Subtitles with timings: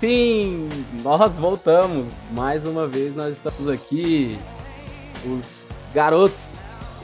[0.00, 0.70] Sim!
[1.02, 2.10] Nós voltamos.
[2.32, 4.38] Mais uma vez nós estamos aqui.
[5.26, 6.54] Os garotos,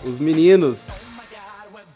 [0.02, 0.88] os meninos,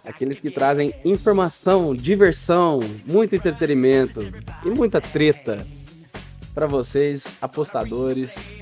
[0.04, 4.20] aqueles que trazem informação, diversão, muito entretenimento
[4.62, 5.66] e muita treta
[6.54, 8.54] para vocês, apostadores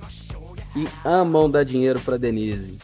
[0.73, 2.79] que amam dar dinheiro para Denise.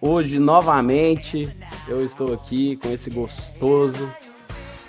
[0.00, 1.54] Hoje, novamente,
[1.86, 4.08] eu estou aqui com esse gostoso,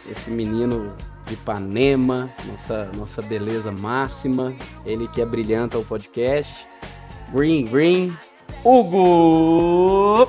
[0.09, 0.95] esse menino
[1.31, 4.53] de Ipanema, nossa, nossa beleza máxima,
[4.85, 6.67] ele que é brilhante ao podcast.
[7.33, 8.13] Green, Green,
[8.65, 10.27] Hugo!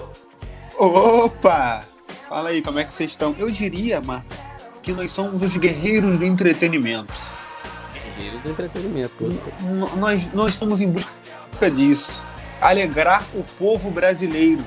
[0.78, 1.82] Opa!
[2.28, 3.34] Fala aí, como é que vocês estão?
[3.36, 4.24] Eu diria, Mar,
[4.80, 7.12] que nós somos os guerreiros do entretenimento.
[7.92, 9.52] Guerreiros do entretenimento, gostei.
[9.60, 12.12] N- nós, nós estamos em busca disso.
[12.60, 14.64] Alegrar o povo brasileiro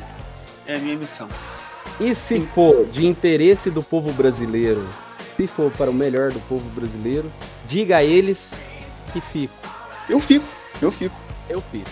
[0.68, 1.30] é a minha missão.
[1.98, 4.86] E se for de interesse do povo brasileiro,
[5.38, 7.32] se for para o melhor do povo brasileiro,
[7.68, 8.52] diga a eles
[9.12, 9.54] que fico.
[10.10, 10.46] Eu fico,
[10.82, 11.16] eu fico.
[11.50, 11.90] Eu fico.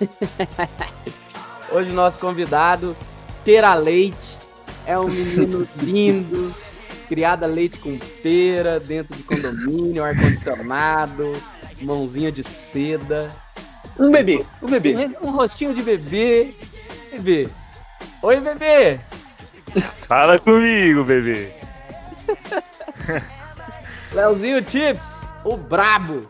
[1.72, 2.96] Hoje nosso convidado,
[3.44, 4.38] Pera Leite,
[4.86, 6.54] é um menino lindo,
[7.08, 11.32] criado a leite com pera, dentro de condomínio, ar-condicionado,
[11.80, 13.30] mãozinha de seda,
[13.98, 15.10] Um bebê, um bebê.
[15.22, 16.54] um rostinho de bebê.
[17.12, 17.48] Bebê.
[18.22, 19.00] Oi, bebê!
[20.06, 21.61] Fala comigo, bebê.
[24.12, 26.26] Leozinho Chips, o brabo.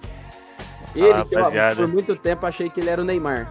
[0.95, 3.51] Ele Fala, que eu, por muito tempo achei que ele era o Neymar.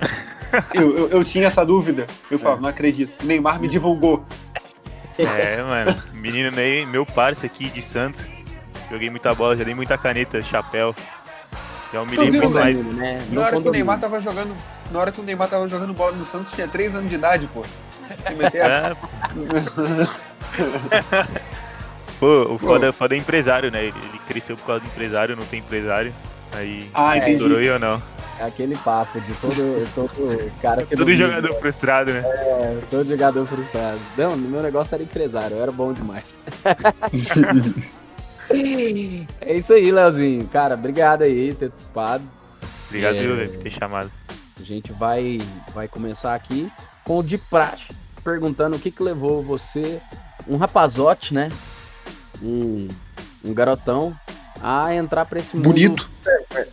[0.72, 2.06] Eu, eu, eu tinha essa dúvida.
[2.30, 3.20] Eu falava, não acredito.
[3.22, 4.24] O Neymar me divulgou.
[5.18, 6.00] É, mano.
[6.14, 8.24] Menino Ney, meu parceiro aqui de Santos.
[8.88, 10.94] Joguei muita bola, já dei muita caneta, chapéu.
[11.92, 12.48] Já um pouco né?
[12.48, 12.80] mais.
[12.80, 13.26] Né?
[13.30, 13.72] Na hora que o.
[13.72, 14.54] Neymar tava jogando.
[14.90, 17.50] Na hora que o Neymar tava jogando bola no Santos, tinha 3 anos de idade,
[17.52, 17.64] pô.
[18.22, 18.96] Quer meter essa?
[22.16, 23.84] É, pô, o foda, foda é empresário, né?
[23.84, 26.12] Ele, ele cresceu por causa do empresário, não tem empresário.
[26.52, 27.32] Aí, Ah, entendi.
[27.34, 28.00] estourou eu não.
[28.38, 32.20] É aquele papo de todo, todo cara que Todo jogador frustrado, né?
[32.24, 33.98] É, todo jogador frustrado.
[34.16, 36.34] Não, meu negócio era empresário, eu era bom demais.
[39.40, 40.46] é isso aí, Leozinho.
[40.48, 42.24] Cara, obrigado aí por ter topado.
[42.88, 43.18] Obrigado É.
[43.20, 44.10] viu, por ter chamado.
[44.60, 45.40] A gente vai,
[45.74, 46.70] vai começar aqui
[47.04, 47.88] com o de praxe,
[48.24, 50.00] perguntando o que que levou você,
[50.46, 51.50] um rapazote, né?
[52.42, 52.88] Um,
[53.44, 54.14] um garotão,
[54.62, 56.10] a entrar pra esse mundo Bonito.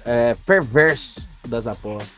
[0.05, 2.09] é, perverso das apostas.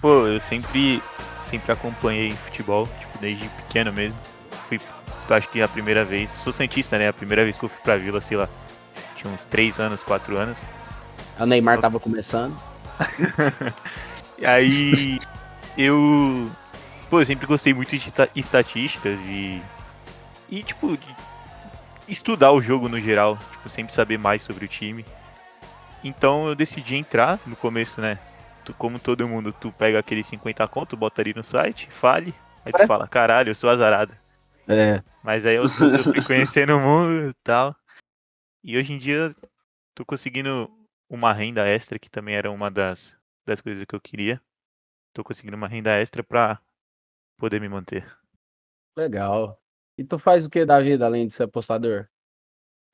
[0.00, 1.02] Pô, eu sempre,
[1.40, 4.16] sempre acompanhei futebol, tipo, desde pequeno mesmo.
[4.68, 4.80] Fui,
[5.30, 7.08] acho que a primeira vez, sou Santista, né?
[7.08, 8.48] A primeira vez que eu fui pra Vila, sei lá,
[9.16, 10.58] tinha uns 3 anos, 4 anos.
[11.38, 12.56] O Neymar tava começando.
[14.38, 15.18] E aí,
[15.76, 16.50] eu,
[17.10, 19.62] pô, eu sempre gostei muito de esta- estatísticas e,
[20.48, 21.06] e, tipo, de
[22.10, 25.04] estudar o jogo no geral, tipo, sempre saber mais sobre o time.
[26.02, 28.18] Então eu decidi entrar no começo, né?
[28.64, 32.34] Tu, como todo mundo, tu pega aquele 50 conto, bota ali no site, fale,
[32.64, 34.14] aí tu fala, caralho, eu sou azarado.
[34.68, 35.02] É.
[35.22, 37.74] Mas aí eu, eu fui conhecendo o mundo e tal.
[38.62, 39.34] E hoje em dia
[39.94, 40.70] tô conseguindo
[41.08, 43.16] uma renda extra, que também era uma das,
[43.46, 44.40] das coisas que eu queria.
[45.12, 46.60] Tô conseguindo uma renda extra pra
[47.36, 48.06] poder me manter.
[48.96, 49.59] Legal.
[50.00, 52.06] E tu faz o que da vida além de ser apostador?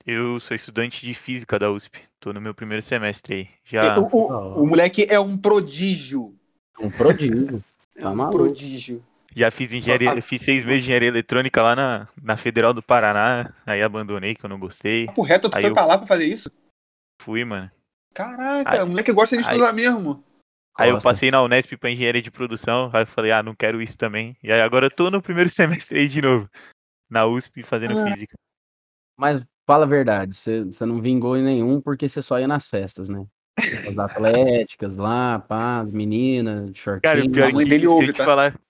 [0.04, 2.00] Eu sou estudante de física da USP.
[2.18, 3.48] Tô no meu primeiro semestre aí.
[3.64, 3.96] Já.
[3.96, 6.34] O, o- o moleque é um prodígio.
[6.80, 7.62] Um prodígio.
[7.96, 8.36] É Tá um maluco.
[8.38, 9.04] prodígio.
[9.36, 10.20] Já fiz engenharia, Ah.
[10.22, 14.44] fiz seis meses de engenharia eletrônica lá na, na Federal do Paraná, aí abandonei que
[14.44, 15.06] eu não gostei.
[15.06, 16.50] Papo reto, tu Aí foi eu- pra lá pra fazer isso?
[17.22, 17.70] Fui, mano.
[18.14, 20.24] Caraca, Aí- o moleque gosta de aí- estudar mesmo.
[20.78, 23.80] Aí eu passei na Unesp pra engenharia de produção, aí eu falei, ah, não quero
[23.80, 24.36] isso também.
[24.42, 25.48] E aí agora eu tô no primeiro
[25.86, 26.48] semestre aí de novo,
[27.08, 28.04] na USP fazendo Ah.
[28.04, 28.36] física.
[29.16, 33.08] Mas fala a verdade, você não vingou em nenhum porque você só ia nas festas,
[33.08, 33.24] né?
[33.86, 37.00] As atléticas lá, pá, as meninas, shortinho.
[37.02, 38.24] Cara, o pior A mãe que dele se ouve, eu te tá?
[38.24, 38.60] falar,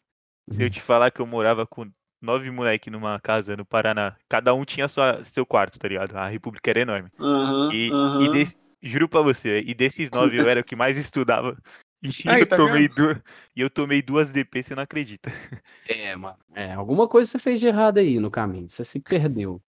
[0.50, 1.90] se eu te falar que eu morava com
[2.22, 6.16] nove moleque numa casa no Paraná, cada um tinha sua, seu quarto, tá ligado?
[6.16, 7.10] A república era enorme.
[7.18, 8.22] Aham, E, aham.
[8.22, 11.56] e desse- juro pra você, e desses nove eu era o que mais estudava.
[12.02, 13.18] E Aí, eu tá tomei duas,
[13.54, 15.30] e eu tomei duas DP, você não acredita.
[15.88, 16.36] É, mano.
[16.52, 18.68] É, alguma coisa você fez de errado aí no caminho.
[18.68, 19.62] Você se perdeu.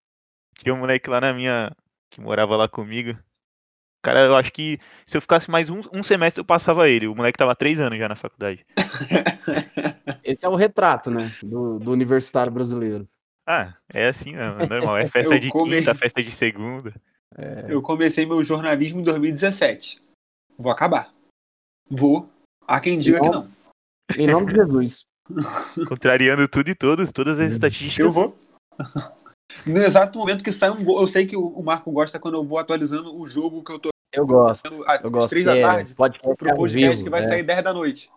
[0.58, 1.70] Tinha um moleque lá na minha.
[2.10, 3.16] que morava lá comigo.
[4.02, 7.06] Cara, eu acho que se eu ficasse mais um, um semestre eu passava ele.
[7.06, 8.66] O moleque tava há três anos já na faculdade.
[10.24, 11.30] Esse é o retrato, né?
[11.42, 13.08] Do, do universitário brasileiro.
[13.46, 14.56] Ah, é assim, né?
[14.60, 14.96] É normal.
[14.96, 16.92] É festa Eu de come- quinta, festa de segunda.
[17.68, 20.00] Eu comecei meu jornalismo em 2017.
[20.58, 21.12] Vou acabar.
[21.90, 22.28] Vou.
[22.66, 23.50] Há quem diga que não.
[24.16, 25.06] Em nome de Jesus.
[25.88, 27.98] Contrariando tudo e todos, todas as estatísticas.
[28.06, 28.36] Eu vou.
[29.64, 32.44] No exato momento que sai um gol, eu sei que o Marco gosta quando eu
[32.44, 34.84] vou atualizando o jogo que eu tô Eu gosto.
[34.86, 35.30] às Eu gosto.
[35.30, 37.26] três da que é tarde podcast pro podcast vivo, que vai é.
[37.26, 38.10] sair 10 da noite.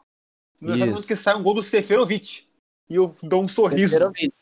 [0.59, 0.91] No exato Isso.
[0.91, 2.45] momento que sai um gol do Seferovic.
[2.89, 3.93] E eu dou um sorriso.
[3.93, 4.33] Seferovic.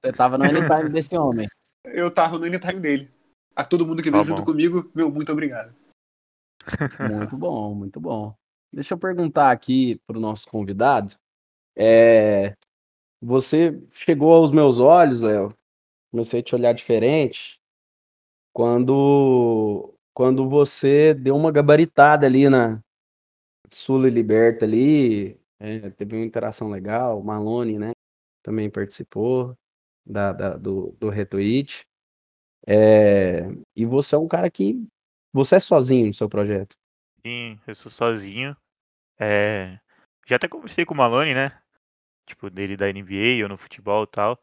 [0.00, 1.48] Você tava no anytime desse homem.
[1.84, 3.10] Eu tava no anytime dele.
[3.56, 4.36] A todo mundo que Tá veio bom.
[4.36, 5.74] junto comigo, meu, muito obrigado.
[7.00, 8.32] Muito bom, muito bom.
[8.72, 11.14] Deixa eu perguntar aqui pro nosso convidado.
[11.76, 12.54] É,
[13.22, 15.54] você chegou aos meus olhos, Léo.
[16.12, 17.58] Comecei a te olhar diferente
[18.52, 22.80] quando quando você deu uma gabaritada ali na
[23.72, 25.38] Sula e Liberta ali.
[25.60, 27.20] é, teve uma interação legal.
[27.20, 27.92] O Malone, né?
[28.44, 29.54] Também participou
[30.06, 31.84] da, da- do, do retweet.
[32.66, 33.42] É,
[33.76, 34.84] e você é um cara que.
[35.32, 36.76] Você é sozinho no seu projeto.
[37.24, 38.56] Sim, eu sou sozinho.
[39.18, 39.78] É,
[40.26, 41.58] Já até conversei com o Malone, né?
[42.26, 44.38] Tipo, dele da NBA ou no futebol e tal.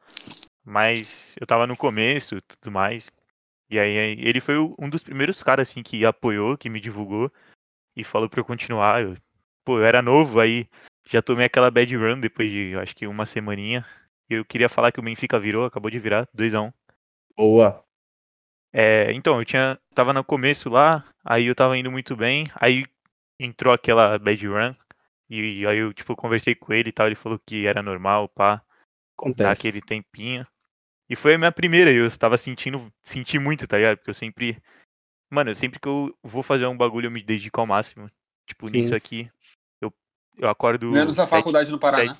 [0.63, 3.11] Mas eu tava no começo e tudo mais.
[3.69, 7.31] E aí ele foi um dos primeiros caras, assim, que apoiou, que me divulgou
[7.95, 9.01] e falou pra eu continuar.
[9.01, 9.15] Eu,
[9.63, 10.67] pô, eu era novo, aí
[11.07, 13.85] já tomei aquela bad run depois de, acho que uma semaninha.
[14.29, 16.73] Eu queria falar que o Benfica virou, acabou de virar, 2x1.
[17.37, 17.83] Boa.
[18.77, 19.79] É, então, eu tinha.
[19.93, 22.85] Tava no começo lá, aí eu tava indo muito bem, aí
[23.39, 24.75] entrou aquela bad run,
[25.29, 28.55] e aí eu, tipo, conversei com ele e tal, ele falou que era normal, pá,
[28.57, 28.61] dar
[29.17, 29.51] Acontece.
[29.61, 30.45] aquele tempinho.
[31.09, 33.97] E foi a minha primeira, e eu estava sentindo, senti muito, tá ligado?
[33.97, 34.61] Porque eu sempre.
[35.31, 38.11] Mano, sempre que eu vou fazer um bagulho, eu me dedico ao máximo.
[38.45, 38.77] Tipo, Sim.
[38.77, 39.31] nisso aqui,
[39.79, 39.93] eu,
[40.37, 40.91] eu acordo.
[40.91, 42.17] Menos a sete- faculdade no Paraná.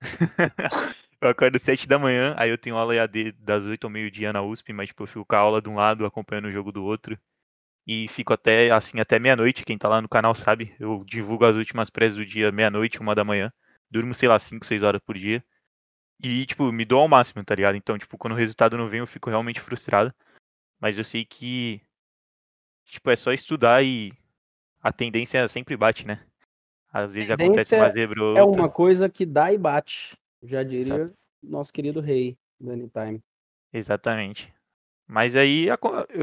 [1.22, 4.42] eu acordo sete da manhã, aí eu tenho aula EAD das 8 ao meio-dia na
[4.42, 6.84] USP, mas tipo, eu fico com a aula de um lado, acompanhando o jogo do
[6.84, 7.16] outro.
[7.86, 10.74] E fico até assim até meia-noite, quem tá lá no canal sabe.
[10.80, 13.52] Eu divulgo as últimas preces do dia meia-noite, uma da manhã.
[13.90, 15.44] Durmo, sei lá, 5, 6 horas por dia.
[16.22, 17.76] E, tipo, me dou ao máximo, tá ligado?
[17.76, 20.12] Então, tipo, quando o resultado não vem, eu fico realmente frustrado.
[20.80, 21.80] Mas eu sei que,
[22.86, 24.12] tipo, é só estudar e
[24.80, 26.24] a tendência sempre bate, né?
[26.92, 28.60] Às vezes acontece uma zebra ou É outra.
[28.60, 30.16] uma coisa que dá e bate.
[30.42, 31.14] Já diria Exato.
[31.42, 33.20] nosso querido rei do Anytime.
[33.72, 34.52] Exatamente.
[35.06, 35.74] Mas aí é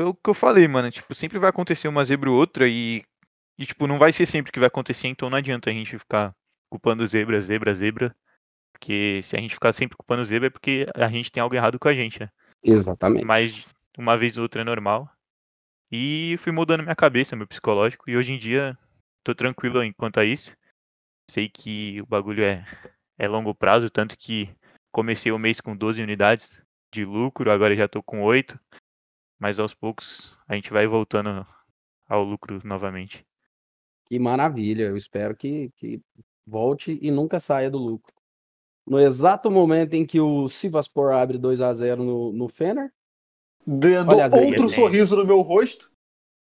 [0.03, 0.91] o que eu falei, mano.
[0.91, 3.03] Tipo, sempre vai acontecer uma zebra ou outra e,
[3.57, 6.35] e, tipo, não vai ser sempre que vai acontecer, então não adianta a gente ficar
[6.69, 8.15] culpando zebra, zebra, zebra.
[8.71, 11.77] Porque se a gente ficar sempre culpando zebra é porque a gente tem algo errado
[11.77, 12.29] com a gente, né?
[12.63, 13.25] Exatamente.
[13.25, 13.65] Mas
[13.97, 15.09] uma vez ou outra é normal.
[15.91, 18.77] E fui mudando minha cabeça, meu psicológico, e hoje em dia
[19.23, 20.55] tô tranquilo enquanto a isso.
[21.29, 22.63] Sei que o bagulho é,
[23.19, 24.49] é longo prazo, tanto que
[24.91, 26.59] comecei o mês com 12 unidades
[26.91, 28.57] de lucro, agora já tô com 8.
[29.37, 31.45] Mas aos poucos a gente vai voltando
[32.07, 33.25] ao lucro novamente.
[34.07, 34.83] Que maravilha.
[34.83, 36.01] Eu espero que, que
[36.47, 38.13] volte e nunca saia do lucro.
[38.87, 42.91] No exato momento em que o Sivaspor abre 2 a 0 no, no Fener,
[43.65, 45.91] Dando aí, outro sorriso no meu rosto.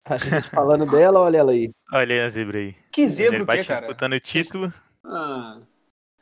[0.05, 1.71] a gente falando dela, olha ela aí.
[1.91, 2.75] Olha aí a zebra aí.
[2.91, 3.87] Que zebra o quê, cara?
[3.87, 4.73] disputando o título.
[5.03, 5.59] Ah,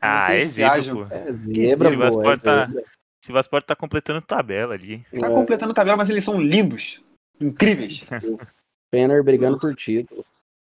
[0.06, 1.04] Ah, é zebra, pô.
[1.14, 2.84] É zebra, zebra, pô, é tá- zebra.
[3.24, 5.04] Sivaspor tá completando tabela ali.
[5.20, 7.04] tá É, completando a tabela, mas eles são lindos.
[7.42, 8.06] Incríveis.
[8.94, 10.24] Fener brigando por título.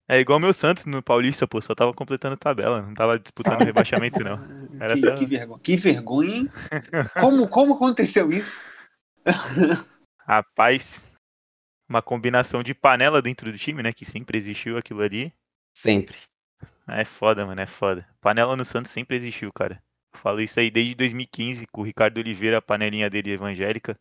[0.08, 4.24] É igual meu Santos no Paulista, pô, só tava completando tabela, não tava disputando rebaixamento,
[4.24, 4.40] não.
[4.82, 5.60] Era que, só- que vergonha.
[5.62, 6.50] Que vergonha, hein?
[7.22, 8.60] Como, como aconteceu isso?
[10.26, 11.12] Rapaz,
[11.88, 13.94] uma combinação de panela dentro do time, né?
[13.94, 15.34] Que sempre existiu aquilo ali.
[15.74, 16.18] Sempre.
[16.92, 18.08] É foda, mano, é foda.
[18.22, 19.82] Panela no Santos sempre existiu, cara.
[20.14, 23.98] Eu falo isso aí desde 2015 com o Ricardo Oliveira, a panelinha dele evangélica.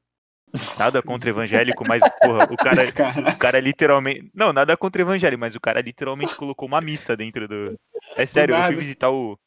[0.78, 4.30] Nada contra evangélico, mas, porra, o cara, Cara, o cara literalmente.
[4.34, 7.78] Não, nada contra evangélico, mas o cara literalmente colocou uma missa dentro do.
[8.16, 9.38] É sério, eu fui visitar o.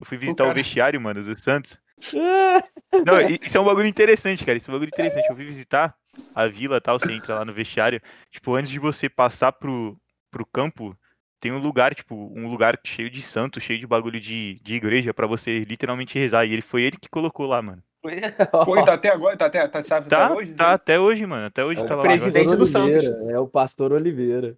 [0.00, 1.78] Eu fui visitar o, cara- vestiário, mano, do Santos.
[3.04, 4.56] Não, isso é um bagulho interessante, cara.
[4.58, 5.28] Isso é um bagulho interessante.
[5.28, 5.94] Eu fui visitar
[6.34, 8.00] a vila e tal, você entra lá no vestiário.
[8.30, 9.96] Tipo, antes de você passar pro,
[10.30, 10.96] pro campo,
[11.40, 15.14] tem um lugar, tipo, um lugar cheio de santo, cheio de bagulho de, de igreja
[15.14, 16.44] pra você literalmente rezar.
[16.44, 17.82] E ele foi ele que colocou lá, mano.
[18.64, 20.54] pô, tá até agora, tá até, tá, sabe, Tá, até hoje?
[20.54, 21.46] tá até hoje, mano.
[21.46, 22.02] Até hoje É o tá lá.
[22.02, 23.28] presidente do Oliveira, Santos.
[23.30, 24.56] É o pastor Oliveira.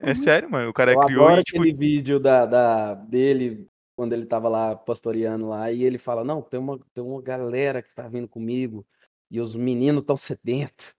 [0.00, 0.68] É sério, mano.
[0.68, 4.48] O cara Eu criou adoro e, tipo, aquele vídeo da, da- dele quando ele tava
[4.48, 8.26] lá pastoreando lá e ele fala: Não, tem uma, tem uma galera que tá vindo
[8.26, 8.84] comigo
[9.30, 10.94] e os meninos tão sedentos.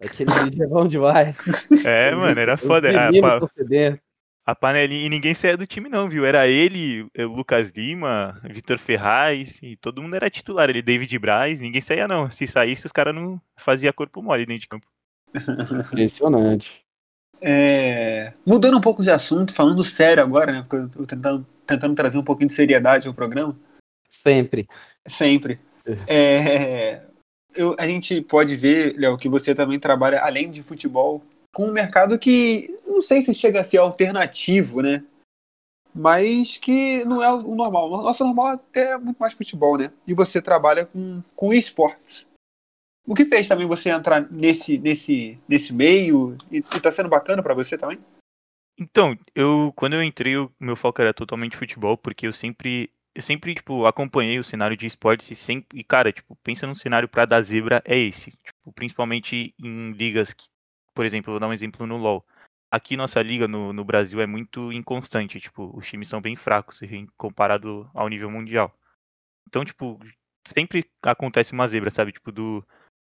[0.00, 1.36] Aquele vídeo é bom demais.
[1.84, 2.88] É, mano, era Os foda.
[2.88, 4.00] A, meninos pa- tão sedentos.
[4.48, 5.04] A panelinha.
[5.04, 6.24] E ninguém saía do time, não, viu?
[6.24, 10.70] Era ele, o Lucas Lima, Vitor Ferraz, e todo mundo era titular.
[10.70, 12.30] Ele, David Braz, ninguém saía, não.
[12.30, 14.86] Se saísse, os caras não faziam corpo mole dentro de campo.
[15.92, 16.80] Impressionante.
[17.42, 20.62] É, Mudando um pouco de assunto, falando sério agora, né?
[20.62, 23.54] Porque eu tô tentando, tentando trazer um pouquinho de seriedade ao programa.
[24.08, 24.66] Sempre.
[25.06, 25.60] Sempre.
[26.06, 27.02] É,
[27.54, 31.22] eu, a gente pode ver, Léo, que você também trabalha, além de futebol,
[31.54, 35.04] com um mercado que não sei se chega a ser alternativo, né?
[35.94, 37.90] Mas que não é o normal.
[37.90, 39.92] O nosso normal até é muito mais futebol, né?
[40.06, 42.28] E você trabalha com, com esportes.
[43.06, 46.36] O que fez também você entrar nesse, nesse, nesse meio?
[46.52, 47.98] E, e tá sendo bacana para você também?
[48.78, 53.22] Então, eu quando eu entrei, o meu foco era totalmente futebol, porque eu sempre eu
[53.22, 57.08] sempre, tipo, acompanhei o cenário de esportes e sempre, e cara, tipo, pensa num cenário
[57.08, 60.46] para dar zebra é esse, tipo, principalmente em ligas que,
[60.98, 62.26] por exemplo, vou dar um exemplo no LoL.
[62.68, 66.80] Aqui nossa liga no, no Brasil é muito inconstante, tipo, os times são bem fracos
[67.16, 68.76] comparado ao nível mundial.
[69.46, 69.96] Então, tipo,
[70.44, 72.10] sempre acontece uma zebra, sabe?
[72.10, 72.66] Tipo, do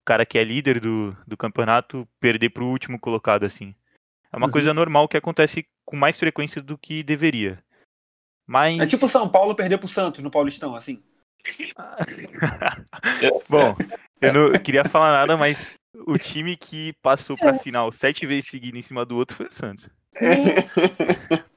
[0.04, 3.74] cara que é líder do, do campeonato perder pro último colocado, assim.
[4.32, 4.52] É uma uhum.
[4.52, 7.60] coisa normal que acontece com mais frequência do que deveria.
[8.46, 8.78] Mas...
[8.78, 11.02] É tipo São Paulo perder pro Santos no Paulistão, assim.
[13.48, 13.74] Bom,
[14.20, 18.78] eu não queria falar nada, mas o time que passou pra final sete vezes seguidas
[18.78, 19.90] em cima do outro foi o Santos.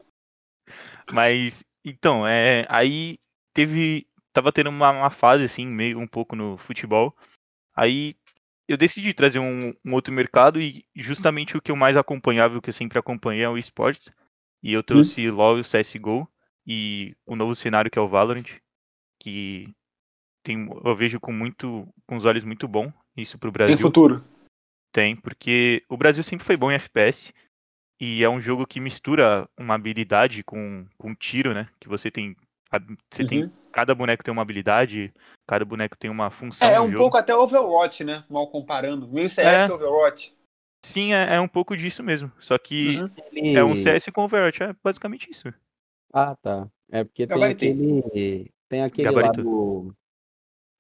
[1.12, 3.18] mas, então, é, aí
[3.54, 4.08] teve.
[4.34, 7.16] Tava tendo uma, uma, fase, assim, meio um pouco no futebol.
[7.74, 8.16] Aí
[8.68, 12.62] eu decidi trazer um, um, outro mercado e justamente o que eu mais acompanhava, o
[12.62, 14.10] que eu sempre acompanhei é o esportes.
[14.62, 15.30] E eu trouxe Sim.
[15.30, 16.28] logo o CSGO
[16.68, 18.60] e o novo cenário que é o Valorant,
[19.20, 19.74] que
[20.44, 23.76] tem, eu vejo com muito com os olhos muito bom isso para o Brasil.
[23.76, 24.24] Tem futuro.
[24.92, 27.34] Tem, porque o Brasil sempre foi bom em FPS
[28.00, 31.68] e é um jogo que mistura uma habilidade com, com tiro, né?
[31.80, 32.36] Que você tem
[33.10, 33.28] você uhum.
[33.28, 35.14] tem cada boneco tem uma habilidade,
[35.48, 36.68] cada boneco tem uma função.
[36.68, 36.98] É, um jogo.
[36.98, 38.24] pouco até Overwatch, né?
[38.30, 39.08] Mal comparando.
[39.08, 39.74] Meio CS é.
[39.74, 40.36] Overwatch.
[40.86, 42.32] Sim, é, é, um pouco disso mesmo.
[42.40, 43.10] Só que uhum.
[43.56, 45.54] é um CS com Overwatch, é basicamente isso.
[46.14, 46.70] Ah, tá.
[46.92, 48.52] É porque tem aquele.
[48.68, 49.94] Tem aquele lá do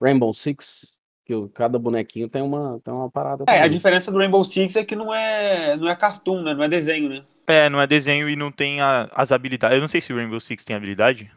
[0.01, 0.94] Rainbow Six,
[1.25, 3.43] que cada bonequinho tem uma, tem uma parada.
[3.43, 3.61] É, também.
[3.61, 6.53] a diferença do Rainbow Six é que não é, não é cartoon, né?
[6.53, 7.23] Não é desenho, né?
[7.47, 9.75] É, não é desenho e não tem a, as habilidades.
[9.75, 11.31] Eu não sei se o Rainbow Six tem habilidade.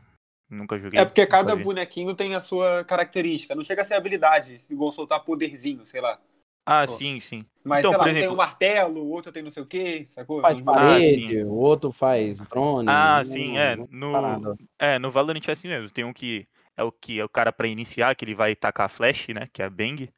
[0.48, 1.00] Nunca joguei.
[1.00, 3.54] É porque cada bonequinho tem a sua característica.
[3.54, 6.18] Não chega a ser habilidade, igual soltar poderzinho, sei lá.
[6.64, 6.92] Ah, Pô.
[6.92, 7.46] sim, sim.
[7.64, 8.20] Mas, então, sei lá, exemplo...
[8.20, 10.42] tem um martelo, o outro tem não sei o quê, sacou?
[10.42, 12.86] Faz parede, ah, o outro faz drone.
[12.90, 13.76] Ah, sim, é.
[13.90, 15.90] No, é, no Valorant é assim mesmo.
[15.90, 16.46] Tem um que
[16.78, 19.48] é o que é o cara para iniciar, que ele vai tacar flash, né?
[19.52, 20.08] Que é a Bang.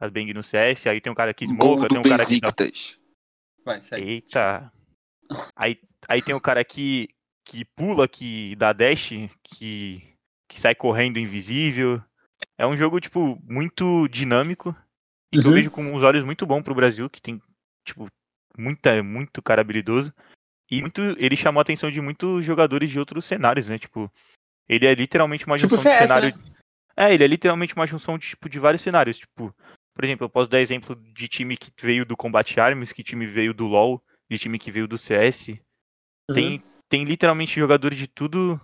[0.00, 0.88] A Bang no CS.
[0.88, 2.40] Aí tem um cara que smoke, tem um cara que.
[3.64, 4.10] Vai, segue.
[4.10, 4.72] Eita.
[5.54, 7.08] Aí, aí tem um cara que,
[7.44, 9.10] que pula, que dá dash,
[9.44, 10.02] que,
[10.48, 12.02] que sai correndo invisível.
[12.58, 14.74] É um jogo, tipo, muito dinâmico.
[15.32, 15.42] E uhum.
[15.42, 17.40] que eu vejo com uns olhos muito bom pro Brasil, que tem,
[17.84, 18.08] tipo,
[18.58, 20.12] muita, muito cara habilidoso.
[20.68, 23.78] E muito, ele chamou a atenção de muitos jogadores de outros cenários, né?
[23.78, 24.10] Tipo,
[24.70, 26.36] ele é literalmente uma tipo junção CS, de cenário.
[26.36, 26.52] Né?
[26.96, 29.18] É, ele é literalmente uma junção de, tipo, de vários cenários.
[29.18, 29.52] Tipo,
[29.92, 33.26] por exemplo, eu posso dar exemplo de time que veio do Combat Arms, que time
[33.26, 34.00] veio do LoL,
[34.30, 35.48] de time que veio do CS.
[35.48, 36.34] Uhum.
[36.34, 38.60] Tem, tem literalmente jogadores de tudo.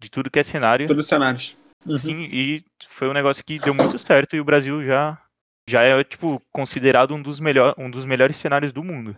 [0.00, 0.86] De tudo que é cenário.
[0.86, 1.56] Todos os cenários.
[1.86, 1.98] Uhum.
[1.98, 5.20] Sim, e foi um negócio que deu muito certo e o Brasil já
[5.68, 9.16] já é tipo considerado um dos, melhor, um dos melhores cenários do mundo.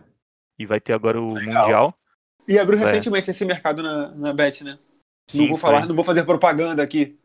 [0.57, 1.61] E vai ter agora o Legal.
[1.61, 1.95] Mundial.
[2.47, 2.81] E abriu é.
[2.81, 4.77] recentemente esse mercado na, na Bet, né?
[5.31, 7.19] Sim, não vou falar, não vou fazer propaganda aqui.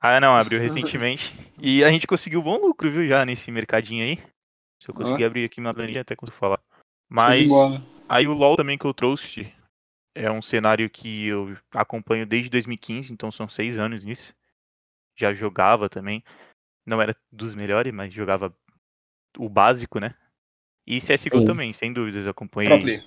[0.00, 1.34] Ah, não, abriu recentemente.
[1.58, 4.16] e a gente conseguiu bom lucro, viu, já nesse mercadinho aí.
[4.80, 5.26] Se eu conseguir ah.
[5.26, 6.60] abrir aqui uma planilha, até quando falar.
[7.08, 7.48] Mas
[8.08, 9.52] aí o LoL também que eu trouxe
[10.14, 14.34] é um cenário que eu acompanho desde 2015, então são seis anos nisso.
[15.16, 16.22] Já jogava também
[16.86, 18.54] não era dos melhores, mas jogava
[19.38, 20.14] o básico, né?
[20.86, 21.44] E CSGO Sim.
[21.46, 22.26] também, sem dúvidas.
[22.26, 23.02] Acompanhei,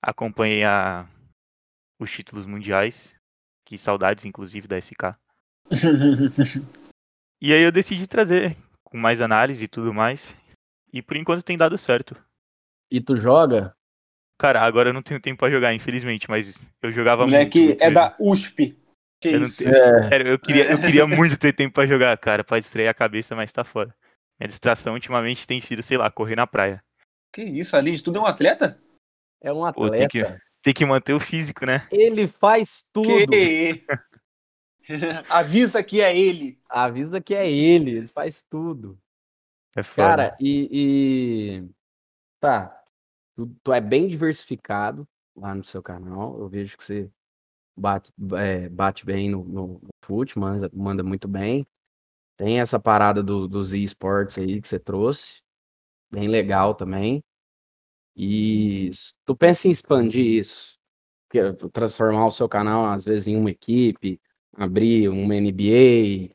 [0.00, 1.06] acompanhei a,
[2.00, 3.14] os títulos mundiais.
[3.72, 5.16] Que saudades, inclusive, da SK.
[7.40, 10.36] e aí eu decidi trazer com mais análise e tudo mais.
[10.92, 12.14] E por enquanto tem dado certo.
[12.90, 13.74] E tu joga?
[14.38, 17.78] Cara, agora eu não tenho tempo pra jogar, infelizmente, mas eu jogava Moleque muito.
[17.78, 18.78] Moleque é da USP.
[19.18, 19.66] Que eu, isso?
[19.66, 20.30] É.
[20.30, 23.50] eu, queria, eu queria muito ter tempo pra jogar, cara, pra distrair a cabeça, mas
[23.54, 23.96] tá foda.
[24.38, 26.84] Minha distração ultimamente tem sido, sei lá, correr na praia.
[27.32, 28.78] Que isso, Alice, tudo é um atleta?
[29.40, 29.90] É um atleta.
[29.92, 30.22] Pô, tem, que,
[30.62, 31.86] tem que manter o físico, né?
[31.90, 33.30] Ele faz tudo.
[33.30, 33.84] Que...
[35.28, 36.58] Avisa que é ele.
[36.68, 38.98] Avisa que é ele, ele faz tudo.
[39.76, 40.08] É foda.
[40.08, 41.70] Cara, e, e...
[42.40, 42.82] Tá,
[43.34, 46.38] tu, tu é bem diversificado lá no seu canal.
[46.38, 47.10] Eu vejo que você
[47.76, 51.66] bate, é, bate bem no, no, no fute, manda, manda muito bem.
[52.36, 55.42] Tem essa parada do, dos esportes aí que você trouxe,
[56.10, 57.22] bem legal também.
[58.16, 58.90] E
[59.24, 60.78] tu pensa em expandir isso?
[61.72, 64.20] Transformar o seu canal, às vezes, em uma equipe,
[64.54, 66.30] abrir uma NBA,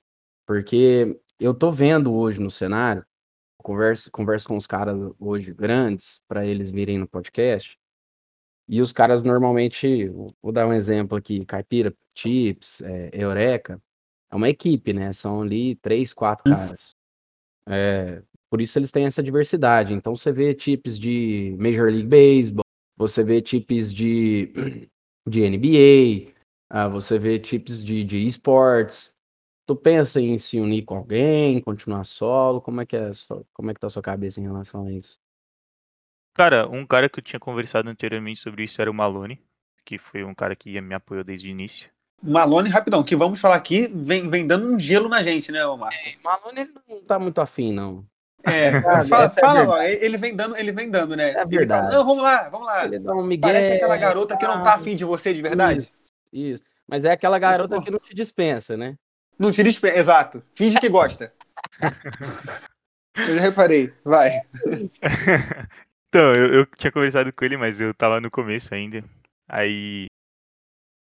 [0.45, 3.05] porque eu tô vendo hoje no cenário
[3.67, 7.77] converso, converso com os caras hoje grandes para eles virem no podcast.
[8.65, 10.07] E os caras normalmente,
[10.41, 13.81] vou dar um exemplo aqui, Caipira, Chips, é, Eureka,
[14.31, 15.11] é uma equipe, né?
[15.11, 16.95] São ali três, quatro caras.
[17.65, 19.93] É, por isso eles têm essa diversidade.
[19.93, 24.51] Então você vê chips de Major League Baseball, você vê chips de,
[25.27, 26.33] de NBA,
[26.69, 29.15] ah, você vê chips de, de esportes.
[29.65, 32.61] Tu pensa em se unir com alguém, continuar solo?
[32.61, 33.11] Como é que é,
[33.53, 35.19] como é que tá a sua cabeça em relação a isso?
[36.33, 39.41] Cara, um cara que eu tinha conversado anteriormente sobre isso era o Malone,
[39.83, 41.89] que foi um cara que me apoiou desde o início.
[42.21, 45.93] Malone, rapidão, que vamos falar aqui, vem, vem dando um gelo na gente, né, Omar?
[45.93, 48.05] É, Malone ele não tá muito afim, não.
[48.43, 51.31] É, fala, é fala é ele vem dando, ele vem dando, né?
[51.31, 51.87] É verdade.
[51.87, 52.85] Fala, não, vamos lá, vamos lá.
[52.85, 55.79] Ele dá um migué, Parece aquela garota que não tá afim de você de verdade.
[55.79, 55.91] Isso,
[56.31, 56.63] isso.
[56.87, 58.95] Mas é aquela garota que não te dispensa, né?
[59.37, 60.43] Não te dispensa, exato.
[60.55, 61.33] Finge que gosta.
[63.17, 64.41] eu já reparei, vai.
[66.07, 69.03] então, eu, eu tinha conversado com ele, mas eu tava no começo ainda.
[69.49, 70.07] Aí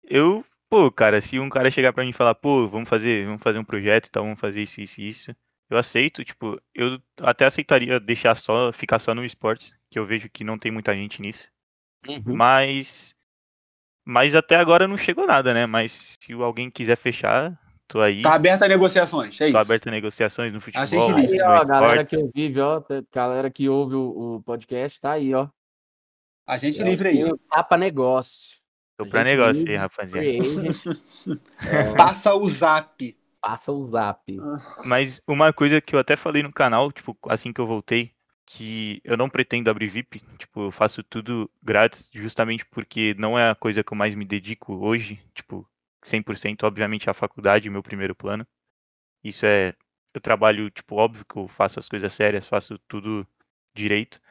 [0.03, 3.41] eu, pô, cara, se um cara chegar para mim e falar, pô, vamos fazer, vamos
[3.41, 5.35] fazer um projeto e tal, vamos fazer isso, isso, isso,
[5.69, 10.29] eu aceito, tipo, eu até aceitaria deixar só, ficar só no esportes, que eu vejo
[10.29, 11.49] que não tem muita gente nisso.
[12.07, 12.35] Uhum.
[12.35, 13.15] Mas
[14.05, 15.65] mas até agora não chegou nada, né?
[15.65, 18.21] Mas se alguém quiser fechar, tô aí.
[18.21, 19.57] Tá aberto a negociações, é tô isso.
[19.57, 20.83] aberto a negociações no futebol.
[20.83, 24.35] A gente no Aí, ó, a galera que vive, ó, a galera que ouve o,
[24.35, 25.47] o podcast, tá aí, ó.
[26.45, 27.23] A gente É, livre aí.
[27.23, 28.57] o Tapa negócio.
[28.97, 30.27] Tô A pra negócio aí, rapaziada.
[31.65, 33.17] é, Passa o zap.
[33.43, 34.23] Passa o zap.
[34.85, 38.13] Mas uma coisa que eu até falei no canal, tipo, assim que eu voltei,
[38.45, 43.49] que eu não pretendo abrir VIP, tipo, eu faço tudo grátis, justamente porque não é
[43.49, 45.69] a coisa que eu mais me dedico hoje, tipo,
[46.01, 48.47] 100%, obviamente a faculdade é meu primeiro plano.
[49.21, 49.75] Isso é,
[50.13, 53.27] eu trabalho, tipo, óbvio que eu faço as coisas sérias, faço tudo
[53.73, 54.21] direito,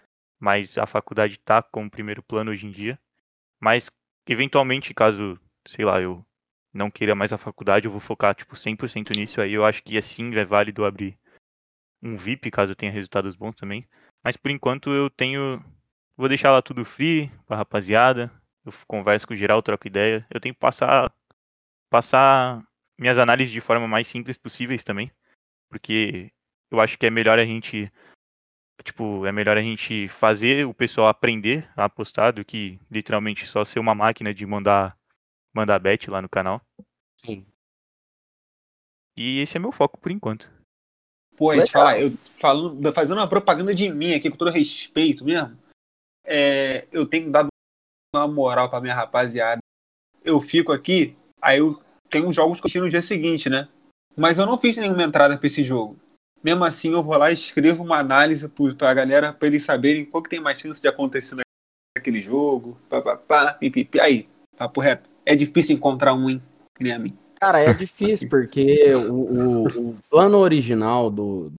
[0.41, 2.99] mas a faculdade tá como primeiro plano hoje em dia.
[3.61, 3.91] Mas,
[4.27, 6.25] eventualmente, caso, sei lá, eu
[6.73, 9.53] não queira mais a faculdade, eu vou focar, tipo, 100% nisso aí.
[9.53, 11.19] Eu acho que assim é válido abrir
[12.03, 13.87] um VIP, caso tenha resultados bons também.
[14.25, 15.63] Mas por enquanto eu tenho.
[16.17, 18.31] Vou deixar lá tudo free pra rapaziada.
[18.65, 20.27] Eu converso com o geral, troco ideia.
[20.31, 21.13] Eu tenho que passar.
[21.91, 22.63] Passar
[22.99, 25.11] minhas análises de forma mais simples possíveis também.
[25.69, 26.33] Porque
[26.71, 27.93] eu acho que é melhor a gente.
[28.85, 33.65] Tipo, é melhor a gente fazer o pessoal aprender a apostar do que literalmente só
[33.65, 34.97] ser uma máquina de mandar
[35.55, 36.61] mandar bet lá no canal.
[37.25, 37.47] Sim.
[39.17, 40.51] E esse é meu foco por enquanto.
[41.37, 41.95] Pô, deixa eu Legal.
[41.95, 45.59] falar, eu falando, fazendo uma propaganda de mim aqui, com todo respeito mesmo.
[46.25, 47.49] É, eu tenho dado
[48.15, 49.61] uma moral pra minha rapaziada.
[50.25, 53.69] Eu fico aqui, aí eu tenho jogos que eu assisti no dia seguinte, né?
[54.17, 55.97] Mas eu não fiz nenhuma entrada pra esse jogo.
[56.43, 60.23] Mesmo assim, eu vou lá e escrevo uma análise pra galera, pra eles saberem qual
[60.23, 61.37] que tem mais chance de acontecer
[61.97, 62.77] naquele jogo.
[62.89, 64.01] Pá, pá, pá, pipipi.
[64.01, 65.09] Aí, papo reto.
[65.25, 66.43] É difícil encontrar um, hein?
[66.81, 67.17] Mim.
[67.39, 71.53] Cara, é difícil, porque o, o- o plano original do,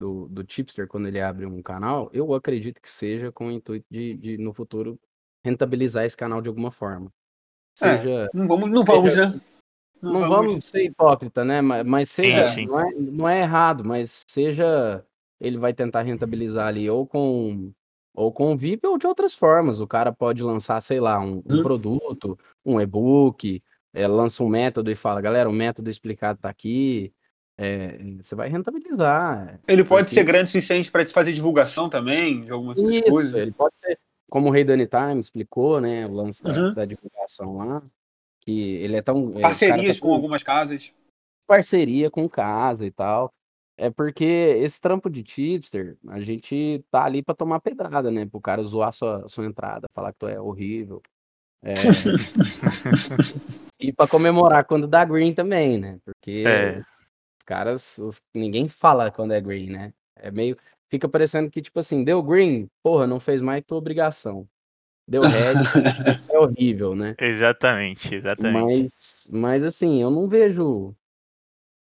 [0.00, 3.86] do, do Tipster, quando ele abre um canal, eu acredito que seja com o intuito
[3.90, 4.98] de, de, no futuro,
[5.44, 7.10] rentabilizar esse canal de alguma forma.
[7.80, 7.98] É.
[7.98, 8.30] Seja.
[8.34, 9.40] Não vamos, não vamos né?
[10.02, 11.62] Não, vamos ser hipócrita, né?
[11.62, 12.66] Mas, mas seja, sim.
[12.66, 15.04] Não, é, não é errado, mas seja.
[15.40, 17.72] Ele vai tentar rentabilizar ali ou com
[18.14, 19.80] ou com o VIP ou de outras formas.
[19.80, 21.62] O cara pode lançar, sei lá, um, um Hum.
[21.62, 23.60] produto, um e-book,
[23.92, 27.12] é, lança um método e fala, galera, o método explicado tá aqui.
[27.56, 29.60] é, você vai rentabilizar.
[29.68, 33.32] Ele pode ser grande o suficiente para te fazer divulgação também, de algumas Isso, coisas.
[33.34, 33.96] ele pode ser,
[34.28, 36.04] como o Rei Dani Time explicou, né?
[36.04, 36.74] O lance da, Uhum.
[36.74, 37.80] da divulgação lá.
[38.40, 39.34] Que ele é tão.
[39.36, 40.92] é, o Parcerias tá com algumas casas.
[41.46, 43.32] parceria com casa e tal.
[43.76, 48.24] É porque esse trampo de tipster, a gente tá ali pra tomar pedrada, né?
[48.24, 51.02] Pro cara zoar sua, sua entrada, falar que tu é horrível.
[51.66, 51.72] É,
[53.80, 55.98] e pra comemorar quando dá green também, né?
[56.04, 56.78] Porque É.
[56.80, 59.92] os caras, os- ninguém fala quando é green, né?
[60.14, 60.58] É meio.
[60.90, 64.46] Fica parecendo que, tipo assim, deu green, porra, não fez mais tua obrigação.
[65.08, 65.54] Deu red,
[66.30, 67.14] é horrível, né?
[67.18, 68.82] Exatamente, exatamente.
[68.82, 70.94] Mas, mas assim, eu não vejo.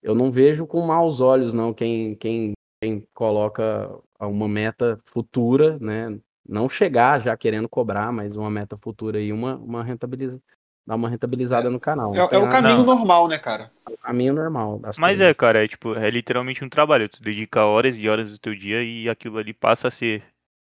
[0.02, 3.88] Eu não vejo com maus olhos, não, quem, quem, quem coloca
[4.20, 6.18] uma meta futura, né?
[6.48, 10.42] Não chegar já querendo cobrar, mas uma meta futura e uma, uma rentabiliza,
[10.84, 12.14] dar uma rentabilizada no canal.
[12.14, 12.86] É, é tem o nada- caminho Não.
[12.96, 13.70] normal, né, cara?
[13.88, 14.78] é o caminho normal.
[14.80, 15.36] das Mas é, coisas.
[15.36, 17.08] cara, é tipo, é literalmente um trabalho.
[17.08, 20.24] Tu dedica horas e horas do teu dia e aquilo ali passa a ser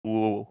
[0.04, 0.46] o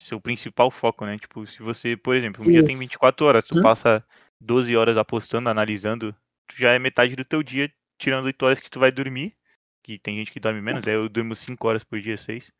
[0.00, 1.18] seu principal foco, né?
[1.18, 2.80] Tipo, se você, por exemplo, um dia tem Isso.
[2.80, 3.62] 24 horas, tu Hum.
[3.62, 4.04] passa
[4.40, 6.14] 12 horas apostando, analisando,
[6.48, 9.34] tu já é metade do teu dia tirando 8 horas que tu vai dormir
[9.82, 12.52] que tem gente que dorme menos, aí eu durmo 5 horas por dia, 6.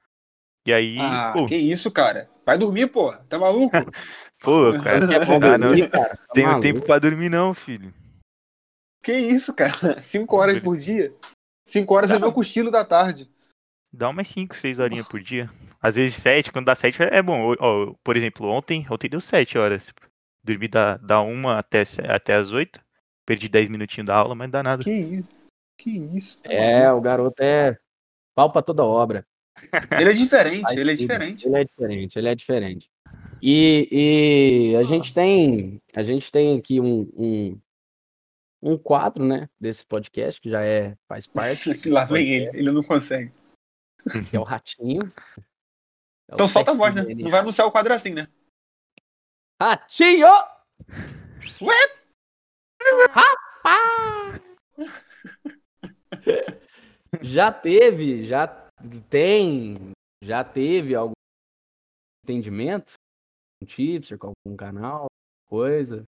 [0.66, 2.28] E aí, Ah, pô, que isso, cara.
[2.44, 3.12] Vai dormir, pô.
[3.28, 3.72] Tá maluco?
[4.40, 6.16] pô, cara, É bom ah, não dormir, cara.
[6.16, 6.62] Tá tenho maluco?
[6.62, 7.94] tempo pra dormir não, filho.
[9.02, 9.72] que isso, cara.
[10.02, 11.14] Cinco horas por dia?
[11.66, 13.31] Cinco horas é meu cochilo da tarde.
[13.92, 15.50] Dá umas 5, 6 horinhas por dia.
[15.81, 17.55] Às vezes 7, quando dá 7 é bom.
[17.59, 19.92] Ó, por exemplo, ontem, ontem deu 7 horas.
[20.42, 22.81] Dormi da, da 1 até, até as 8.
[23.33, 24.85] Perdi 10 minutinhos da aula, mas não dá nada.
[24.85, 25.29] Que isso?
[25.79, 26.38] Que isso?
[26.42, 27.79] tá É, o garoto é
[28.35, 29.27] pau pra toda obra.
[29.81, 30.03] maluco?
[30.03, 31.47] Ele é diferente, ele é diferente.
[31.47, 32.90] Ele é diferente, ele é diferente.
[33.40, 37.61] E, e a gente tem, a gente tem aqui um, um,
[38.61, 42.83] um quadro, né, desse podcast que já é faz parte, Lá vem ele, ele não
[42.83, 43.33] consegue.
[44.29, 45.11] que é o ratinho.
[46.29, 47.03] É o Então solta a voz, né?
[47.14, 48.29] Não vai anunciar o quadro assim, né?
[49.59, 50.29] Ratinho!
[51.62, 52.01] Ué?
[53.11, 54.42] Rapaz!
[57.23, 58.47] já teve, já
[59.09, 59.92] tem,
[60.23, 61.12] já teve algum
[62.25, 62.95] entendimento?
[63.62, 65.07] Um tipster com algum canal,
[65.47, 66.05] coisa?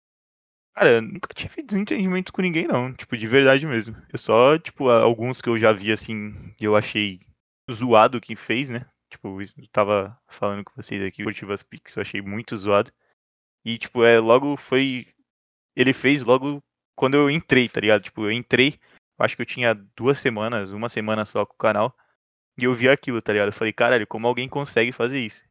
[0.74, 2.94] Cara, eu nunca tive desentendimento com ninguém, não.
[2.94, 3.96] Tipo, de verdade mesmo.
[4.12, 7.20] Eu só, tipo, alguns que eu já vi, assim, que eu achei
[7.72, 8.90] zoado quem fez, né?
[9.10, 12.92] Tipo, eu tava falando com vocês aqui, curti as Pix, eu achei muito zoado.
[13.66, 15.08] E, tipo, é, logo foi.
[15.76, 16.62] Ele fez logo
[16.96, 18.04] quando eu entrei, tá ligado?
[18.04, 18.80] Tipo, eu entrei,
[19.20, 21.96] acho que eu tinha duas semanas, uma semana só com o canal.
[22.58, 23.48] E eu vi aquilo, tá ligado?
[23.50, 25.42] Eu falei, caralho, como alguém consegue fazer isso?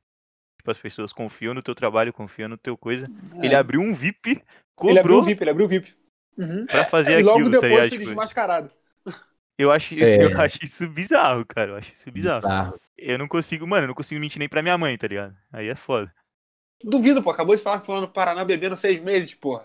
[0.59, 3.09] Tipo, as pessoas confiam no teu trabalho, confiam no teu coisa.
[3.43, 3.57] Ele É.
[3.59, 4.39] abriu um VIP, Ele
[4.77, 5.95] abriu cobrou o VIP, ele abriu o VIP.
[6.39, 6.67] Uhum.
[6.67, 7.89] pra fazer E logo aquilo, tá depois ligado?
[7.89, 8.71] foi Tipo, desmascarado.
[9.59, 10.25] eu, acho, É.
[10.25, 11.71] eu acho isso bizarro, cara.
[11.73, 12.43] Eu acho isso bizarro.
[12.43, 12.81] Bizarro.
[12.97, 15.35] Eu não consigo, mano, eu não consigo mentir nem pra minha mãe, tá ligado?
[15.53, 16.15] Aí é foda.
[16.85, 17.31] Duvido, pô.
[17.31, 19.65] Acabou de falar que foi lá no Paraná bebendo seis meses, porra.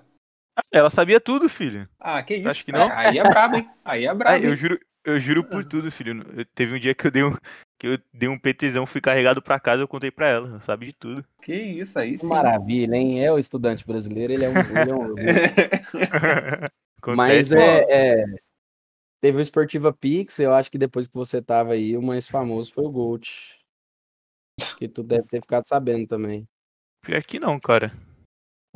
[0.71, 1.87] Ela sabia tudo, filho.
[1.99, 2.49] Ah, que isso?
[2.49, 2.89] Acho que não.
[2.91, 3.69] Aí é brabo, hein?
[3.83, 4.43] Aí é Ah, brabo.
[4.45, 6.23] eu juro, eu juro por tudo, filho.
[6.35, 7.35] Eu- teve um dia que eu dei um,
[7.77, 10.47] que eu dei um PTzão, fui carregado pra casa, eu contei pra ela.
[10.49, 11.25] Ela sabe de tudo.
[11.41, 12.29] Que isso aí, Que sim.
[12.29, 13.23] maravilha, hein?
[13.23, 15.15] É o estudante brasileiro, ele é um, ele é um.
[17.15, 17.85] Mas é,
[18.21, 18.25] é,
[19.21, 22.71] Teve o Esportiva Pix, eu acho que depois que você tava aí, o mais famoso
[22.71, 23.29] foi o Gold.
[24.77, 26.47] Que tu deve ter ficado sabendo também.
[27.01, 27.91] Pior que não, cara.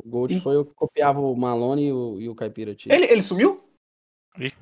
[0.04, 0.40] O Gold Ih.
[0.40, 2.92] foi o que copiava o Malone e o, e o Caipira Tio.
[2.92, 3.62] ele, ele sumiu?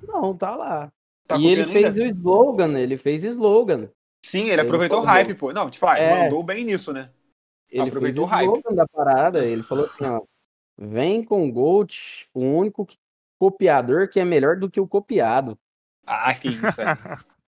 [0.06, 0.92] Não, tá lá.
[1.26, 2.02] Tá e ele fez ainda?
[2.02, 3.88] o slogan, ele fez slogan.
[4.24, 5.52] Sim, ele Ele aproveitou o hype, pô.
[5.52, 6.24] Não, te fala, É.
[6.24, 7.10] mandou bem nisso, né?
[7.70, 8.58] Ele Aproveitou o fez o hype.
[8.60, 9.44] slogan da parada.
[9.44, 10.22] Ele falou assim, ó.
[10.78, 12.96] Vem com o Gold, o único que-
[13.38, 15.56] copiador que é melhor do que o copiado.
[16.06, 16.86] Ah, que isso aí.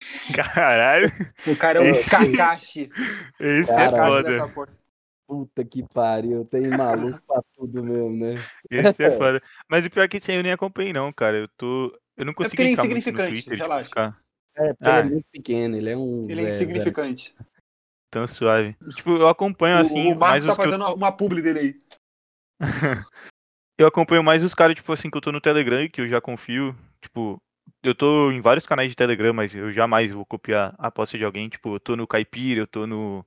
[0.34, 1.10] Caralho,
[1.46, 2.88] O cara é um Kakashi.
[3.40, 4.08] esse Cara, é
[4.48, 4.70] foda.
[5.28, 8.34] Puta que pariu, tem maluco pra tudo mesmo, né?
[8.70, 9.42] Esse é foda.
[9.68, 11.36] Mas o pior é que esse aí eu nem acompanhei, não, cara.
[11.36, 11.94] Eu tô.
[12.16, 13.88] Eu não consigo porque ele é entrar muito no insignificante, Twitter, relaxa.
[13.90, 14.18] ficar
[14.56, 14.98] É, porque Ah.
[15.00, 16.26] ele é muito pequeno, ele é um.
[16.30, 17.34] Ele é insignificante.
[18.10, 18.74] tão suave.
[18.96, 21.58] Tipo, eu acompanho O- assim, o Marco tá os que eu fazendo uma publi dele
[21.58, 21.76] aí.
[23.78, 26.08] Eu acompanho mais os caras, tipo assim, que eu tô no Telegram e que eu
[26.08, 26.74] já confio.
[27.00, 27.40] Tipo,
[27.80, 31.24] eu tô em vários canais de Telegram, mas eu jamais vou copiar a aposta de
[31.24, 31.48] alguém.
[31.48, 33.24] Tipo, eu tô no Caipira, eu tô no.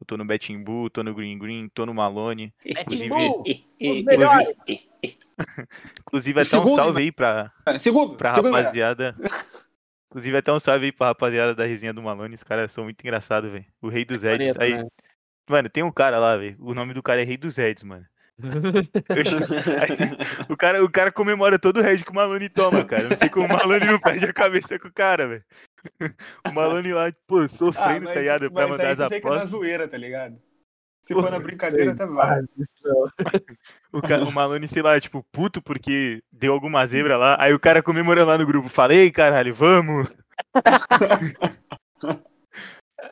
[0.00, 2.52] Eu tô no Betimbu, tô no Green Green, tô no Malone.
[2.62, 2.80] zero.
[2.80, 3.44] Inclusive- Timbu,
[3.80, 4.54] os melhores.
[6.02, 9.14] Inclusive, até um Segundo, salve aí pra, Segundo, pra segundo rapaziada.
[10.10, 12.34] Inclusive, até um salve aí pra rapaziada da resenha do Malone.
[12.34, 13.64] Os caras são muito engraçados, velho.
[13.82, 14.56] O Rei dos Reds.
[14.56, 14.88] Preta, Aí, né?
[15.48, 16.56] mano, tem um cara lá, velho.
[16.60, 18.04] O nome do cara é Rei dos Reds, mano.
[18.38, 23.08] Aí, o, cara, o cara comemora todo o Red que o Malone toma, cara.
[23.08, 25.44] Não sei como o Malone não perde a cabeça com o cara, velho.
[26.48, 28.50] O Malone lá, pô, Ah, sofrendo, mas, tá ligado?
[28.50, 29.50] Pra mas mandar as tu vê que é na apostas.
[29.50, 30.40] zoeira, tá ligado?
[31.00, 32.40] Se Pô, for na brincadeira, tá vai.
[33.92, 37.36] O, o Malone, sei lá, tipo, puto porque deu alguma zebra lá.
[37.40, 38.68] Aí o cara comemorando lá no grupo.
[38.68, 40.08] Falei, caralho, vamos!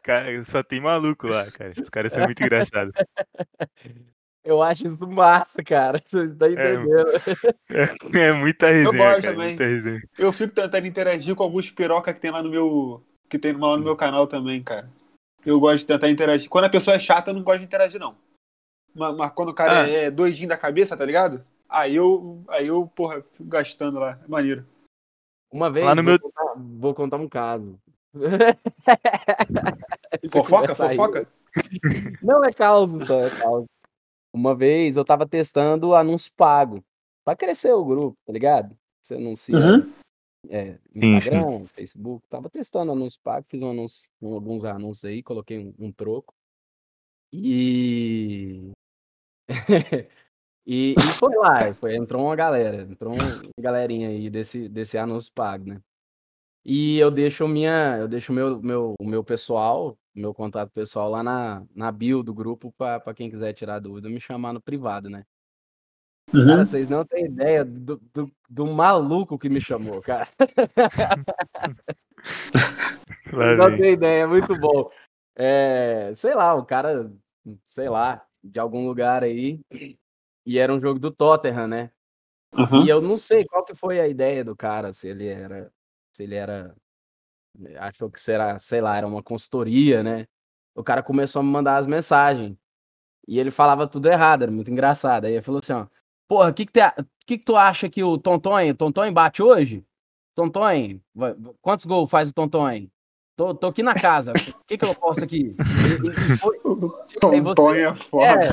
[0.03, 1.73] Cara, só tem maluco lá, cara.
[1.81, 2.93] Os caras são muito engraçados.
[4.47, 6.01] Eu acho isso massa, cara.
[6.07, 6.87] Vocês estão entendendo.
[8.17, 9.35] É, é muita resenha, gosto cara.
[9.35, 9.49] também.
[9.49, 10.03] Muita resenha.
[10.17, 13.03] Eu fico tentando interagir com alguns piroca que tem lá no meu.
[13.29, 14.89] Que tem lá no meu canal também, cara.
[15.45, 16.49] Eu gosto de tentar interagir.
[16.49, 18.15] Quando a pessoa é chata, eu não gosto de interagir, não.
[18.95, 19.89] Mas, mas quando o cara Ah.
[19.91, 21.45] é doidinho da cabeça, tá ligado?
[21.69, 24.19] Aí eu, aí eu, porra, fico gastando lá.
[24.25, 24.65] É maneiro.
[25.53, 27.79] Uma vez, Lá no vou, meu- contar, vou contar um caso.
[30.31, 30.97] Fofoca, aí.
[30.97, 31.27] fofoca?
[32.23, 33.67] Não, é causa só, é causa.
[34.37, 36.85] Uma vez eu tava testando anúncio pago.
[37.25, 38.77] Pra crescer o grupo, tá ligado?
[39.03, 39.93] Você anuncia Uhum.
[40.51, 42.27] é, Sim, Instagram, Facebook.
[42.29, 46.35] Tava testando anúncio pago, fiz um anúncio, um- alguns anúncios aí, coloquei um, um troco.
[47.33, 48.71] E...
[50.67, 50.93] e.
[50.93, 55.65] e foi lá, foi, entrou uma galera, entrou uma galerinha aí desse, desse anúncio pago,
[55.67, 55.81] né?
[56.63, 61.23] E eu deixo minha, eu deixo meu meu o meu pessoal, meu contato pessoal lá
[61.23, 65.25] na, na bio do grupo para quem quiser tirar dúvida, me chamar no privado, né?
[66.35, 66.47] Uhum.
[66.47, 70.27] Cara, vocês não têm ideia do, do, do maluco que me chamou, cara.
[73.33, 74.91] Não tem ideia, é muito bom.
[75.37, 77.13] É, sei lá, o cara,
[77.65, 79.61] sei lá, de algum lugar aí.
[80.45, 81.91] E era um jogo do Tottenham, né?
[82.55, 82.85] Uhum.
[82.85, 85.71] E eu não sei qual que foi a ideia do cara, se ele era,
[86.13, 86.75] se ele era,
[87.79, 90.27] achou que será, sei lá, era uma consultoria, né?
[90.75, 92.57] O cara começou a me mandar as mensagens.
[93.27, 95.25] E ele falava tudo errado, era muito engraçado.
[95.25, 95.87] Aí ele falou assim, ó,
[96.29, 96.81] porra, o que que, te
[97.27, 99.85] que que tu acha que o Tontonho, o Tontonho bate hoje?
[100.35, 102.91] Tontonho, vai- quantos gols faz o Tontonho?
[103.37, 105.55] Tô, tô aqui na casa, o que que eu posto aqui?
[105.59, 105.59] Aí
[107.21, 108.45] você- Tontonho é foda.
[108.45, 108.51] é,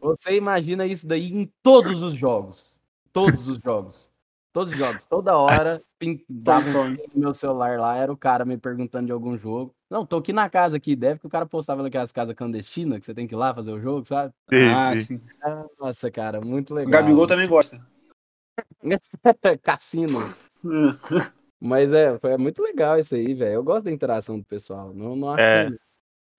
[0.00, 2.74] você imagina isso daí em todos os jogos.
[3.12, 4.10] Todos os jogos.
[4.54, 5.04] Todos os jogos.
[5.06, 6.96] Toda hora, pin- dava Tontonho.
[6.96, 9.74] ping no meu celular lá, era o cara me perguntando de algum jogo.
[9.90, 10.94] Não, tô aqui na casa aqui.
[10.94, 13.72] Deve que o cara postava naquelas casas clandestinas, que você tem que ir lá fazer
[13.72, 14.32] o jogo, sabe?
[14.48, 15.20] Sim, Ah, sim.
[15.42, 17.02] Ah, Nossa, cara, muito O legal.
[17.02, 17.84] Gabigol também gosta.
[19.62, 20.18] Cassino.
[21.60, 23.54] Mas é, foi muito legal isso aí, velho.
[23.54, 24.94] Eu gosto da interação do pessoal.
[24.94, 25.70] Não, não acho É.
[25.70, 25.78] que-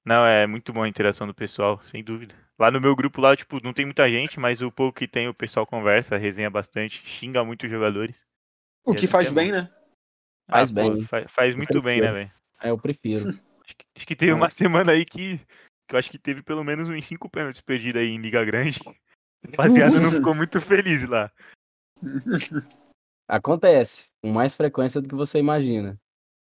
[0.05, 2.35] Não, é muito bom a interação do pessoal, sem dúvida.
[2.59, 5.27] Lá no meu grupo lá, tipo, não tem muita gente, mas o pouco que tem
[5.27, 8.23] o pessoal conversa, resenha bastante, xinga muito os jogadores.
[8.85, 9.69] O que faz é bem, né?
[10.47, 11.03] Faz Ah, bem.
[11.05, 12.31] pô, faz muito bem, né, velho?
[12.61, 13.23] É, eu prefiro.
[13.65, 14.35] Acho que, acho que teve É.
[14.35, 15.39] uma semana aí que,
[15.87, 18.79] que eu acho que teve pelo menos uns cinco pênaltis perdidos aí em Liga Grande.
[19.43, 21.31] O rapaziada não ficou muito feliz lá.
[23.27, 24.07] Acontece.
[24.23, 25.99] Com mais frequência do que você imagina.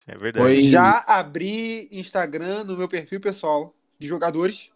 [0.06, 0.44] É verdade.
[0.46, 4.70] Foi- Já abri Instagram no meu perfil pessoal de jogadores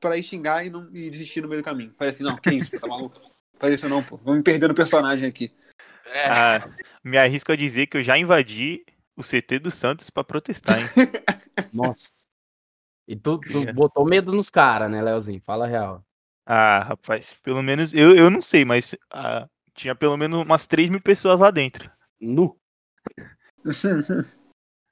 [0.00, 1.92] pra ir xingar e, não, e desistir no meio do caminho.
[1.98, 3.20] Falei assim, não, que isso, tá maluco?
[3.58, 4.16] Faz isso não, pô.
[4.18, 5.52] Vamos me perder no personagem aqui.
[6.28, 6.68] Ah,
[7.02, 8.84] me arrisco a dizer que eu já invadi
[9.16, 10.84] o CT do Santos pra protestar, hein?
[11.72, 12.08] Nossa.
[13.08, 13.72] E tu, tu É.
[13.72, 15.40] botou medo nos caras, né, Leozinho?
[15.44, 16.04] Fala a real.
[16.46, 17.94] Ah, rapaz, pelo menos.
[17.94, 21.90] Eu, eu não sei, mas ah, tinha pelo menos umas 3 mil pessoas lá dentro.
[22.20, 22.58] Nu.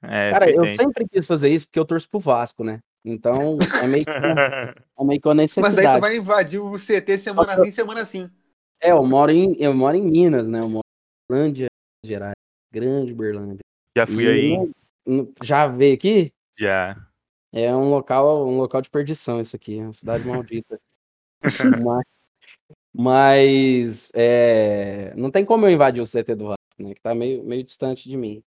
[0.03, 2.79] É, Cara, eu sempre quis fazer isso porque eu torço pro Vasco, né?
[3.05, 4.09] Então, é meio que,
[4.99, 5.87] é meio que uma Mas necessidade.
[5.87, 8.29] aí tu vai invadir o CT semana sim, semana sim.
[8.81, 10.59] É, eu moro, em, eu moro em Minas, né?
[10.59, 11.67] Eu moro em Berlândia,
[12.05, 12.35] Gerais.
[12.71, 13.59] Grande Berlândia.
[13.97, 14.73] Já fui E aí,
[15.41, 16.33] Já veio aqui?
[16.57, 16.97] Já.
[17.51, 20.79] É um local, um local de perdição isso aqui, é uma cidade maldita.
[21.85, 22.03] mas
[22.95, 26.93] mas, é, não tem como eu invadir o CT do Vasco, né?
[26.93, 28.43] Que tá meio, meio distante de mim.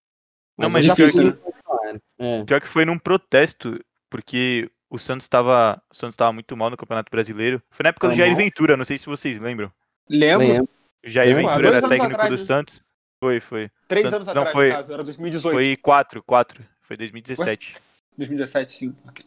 [0.59, 2.03] Não, eu mas já pior fui que- funcionário.
[2.19, 2.45] É.
[2.45, 3.79] Pior que foi num protesto,
[4.11, 5.81] porque o Santos tava.
[5.91, 7.63] O Santos tava muito mal no Campeonato Brasileiro.
[7.71, 8.35] Foi na época do Jair?
[8.37, 9.71] Ventura, não sei se vocês lembram.
[10.09, 10.69] Lembro, Lembro.
[11.05, 11.51] O Jair Lembro.
[11.51, 12.43] Ventura dois era técnico atrás, do né?
[12.45, 12.83] Santos.
[13.23, 13.71] Foi, foi.
[13.89, 15.55] três Santos- anos não, atrás, foi- no caso, era 2018.
[15.55, 16.65] Foi 4, 4.
[16.83, 17.77] Foi 2017.
[18.17, 18.97] 2017, sim.
[19.09, 19.25] Ok.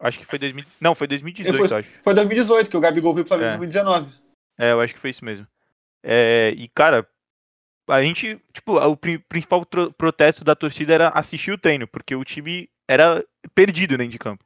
[0.00, 0.64] Acho que foi 2000.
[0.80, 1.88] Não, foi 2018, Foi- acho.
[2.02, 3.58] Foi 2018 que o Gabigol veio pro Flamengo em É.
[3.58, 4.14] 2019.
[4.58, 5.46] É, eu acho que foi isso mesmo.
[6.02, 7.08] É, e, cara,
[7.88, 9.64] a gente, tipo, o pri- principal
[9.96, 14.44] protesto da torcida era assistir o treino, porque o time era perdido dentro de campo.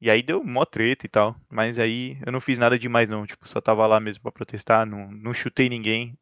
[0.00, 1.36] E aí deu mó treta e tal.
[1.48, 3.24] Mas aí eu não fiz nada demais, não.
[3.26, 6.18] Tipo, só tava lá mesmo pra protestar, não, não chutei ninguém.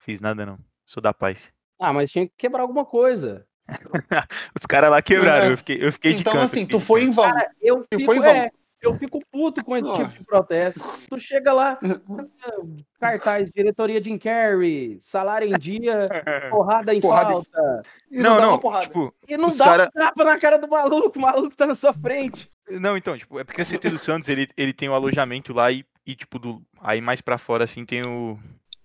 [0.00, 0.58] Fiz nada, não.
[0.84, 1.52] Sou da paz.
[1.78, 3.46] Ah, mas tinha que quebrar alguma coisa.
[4.58, 5.52] Os caras lá quebraram, É.
[5.52, 6.44] eu fiquei, eu fiquei de Então, canto.
[6.46, 7.30] assim, fiquei tu de foi em vão.
[7.30, 8.34] Cara, eu fico, foi em vão.
[8.34, 10.80] é, eu fico puto com esse tipo de protesto.
[11.08, 11.78] Tu chega lá,
[13.00, 16.08] cartaz, diretoria Jim Carrey, salário em dia,
[16.50, 17.82] porrada em Porrada falta.
[18.10, 18.86] E não, dá uma porrada.
[18.86, 21.74] tipo, E não dá cara- um tapa na cara do maluco, o maluco tá na
[21.74, 22.50] sua frente.
[22.70, 25.72] Não, então, tipo, é porque o CT do Santos, ele, ele tem o alojamento lá
[25.72, 28.38] e, e, tipo, do, aí mais pra fora, assim, tem o,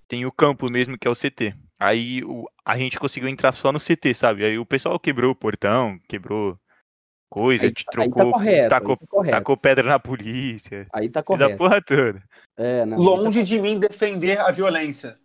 [0.08, 1.54] tem o campo mesmo, que é o CT.
[1.80, 4.46] Aí o, a gente conseguiu entrar só no CT, sabe?
[4.46, 6.58] Aí o pessoal quebrou o portão, quebrou
[7.34, 9.38] coisa, Aí, te tá- aí tá trocou, correto, tacou, tá correto.
[9.38, 11.58] tacou pedra na polícia, Aí tá correto.
[11.58, 12.22] porra toda.
[12.56, 15.18] É, não, Longe de mim defender a violência.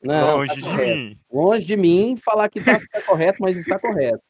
[0.00, 0.96] não, Longe tá de correto.
[0.96, 1.20] mim.
[1.32, 4.22] Longe de mim falar que tá, tá correto, mas está correto.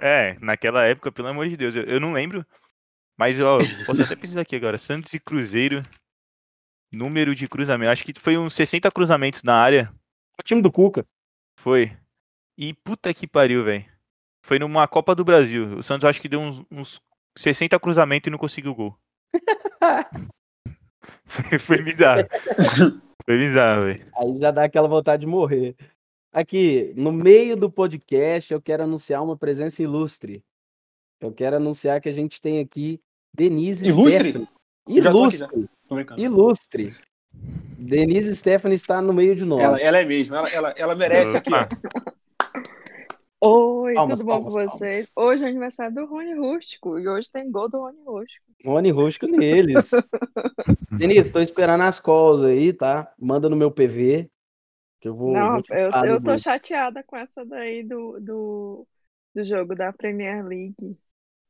[0.00, 2.46] É, naquela época, pelo amor de Deus, eu, eu não lembro.
[3.18, 4.78] Mas, ó, posso até pesquisar aqui agora.
[4.78, 5.82] Santos e Cruzeiro.
[6.92, 7.90] Número de cruzamento.
[7.90, 9.92] Acho que foi uns 60 cruzamentos na área.
[10.38, 11.04] O time do Cuca.
[11.58, 11.90] Foi.
[12.56, 13.84] E puta que pariu, velho.
[14.44, 15.78] Foi numa Copa do Brasil.
[15.78, 17.00] O Santos acho que deu uns, uns
[17.34, 18.94] 60 cruzamentos e não conseguiu gol.
[21.24, 22.28] foi, foi bizarro.
[23.24, 24.06] Foi bizarro, velho.
[24.14, 25.74] Aí já dá aquela vontade de morrer.
[26.30, 30.44] Aqui, no meio do podcast, eu quero anunciar uma presença ilustre.
[31.22, 33.00] Eu quero anunciar que a gente tem aqui
[33.32, 34.30] Denise Ilustre?
[34.30, 34.48] Stephanie.
[34.84, 35.48] Tô aqui já.
[36.18, 36.82] Ilustre.
[36.82, 36.94] Ilustre.
[37.78, 39.62] Denise Stephanie está no meio de nós.
[39.62, 41.50] Ela, ela é mesmo, ela, ela, ela merece aqui.
[43.46, 45.10] Oi, Palmas, tudo bom com palmas, vocês?
[45.10, 45.32] palmas.
[45.34, 48.46] Hoje é aniversário do Rony Rústico e hoje tem gol do Rony Rústico.
[48.64, 49.90] Rony Rústico neles.
[50.90, 53.12] Denise, tô esperando as calls aí, tá?
[53.18, 54.30] Manda no meu PV.
[54.98, 55.34] Que eu vou.
[55.34, 58.86] Não, vou eu, eu tô chateada com essa daí do, do,
[59.34, 60.98] do jogo da Premier League.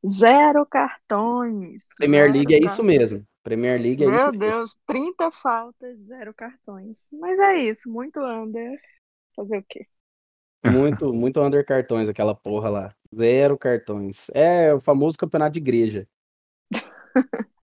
[0.05, 1.87] Zero cartões.
[1.95, 3.25] Premier League é isso mesmo.
[3.41, 4.39] Premier League é isso Meu mesmo.
[4.39, 7.05] Deus, 30 faltas, zero cartões.
[7.09, 8.77] Mas é isso, muito under.
[9.33, 9.87] Fazer o quê?
[10.65, 12.95] Muito, muito under cartões, aquela porra lá.
[13.15, 14.29] Zero cartões.
[14.33, 16.07] É o famoso campeonato de igreja.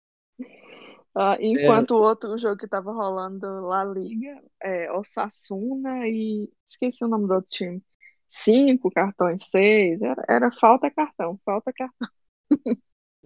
[1.15, 1.47] Ah, É.
[1.47, 7.27] enquanto o outro jogo que tava rolando La Liga, é Osasuna e esqueci o nome
[7.27, 7.83] do outro time.
[8.29, 10.01] Cinco cartões, seis.
[10.01, 12.09] Era, era falta cartão, falta cartão.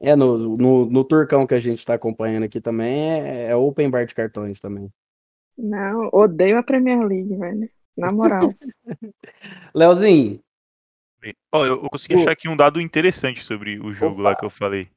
[0.01, 3.91] É, no, no, no turcão que a gente tá acompanhando aqui também é, é open
[3.91, 4.91] bar de cartões também.
[5.57, 7.69] Não, odeio a Premier League, velho.
[7.97, 8.55] Na moral.
[9.75, 10.41] Leozinho,
[11.53, 14.41] Ó, eu, eu consegui achar aqui um dado interessante sobre o jogo lá Opa.
[14.41, 14.91] que eu falei.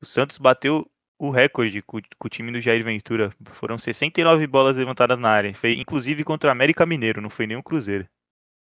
[0.00, 3.34] O Santos bateu o recorde com, com o time do Jair Ventura.
[3.52, 5.54] Foram 69 bolas levantadas na área.
[5.54, 8.08] Foi inclusive contra o América Mineiro, não foi nem o Cruzeiro.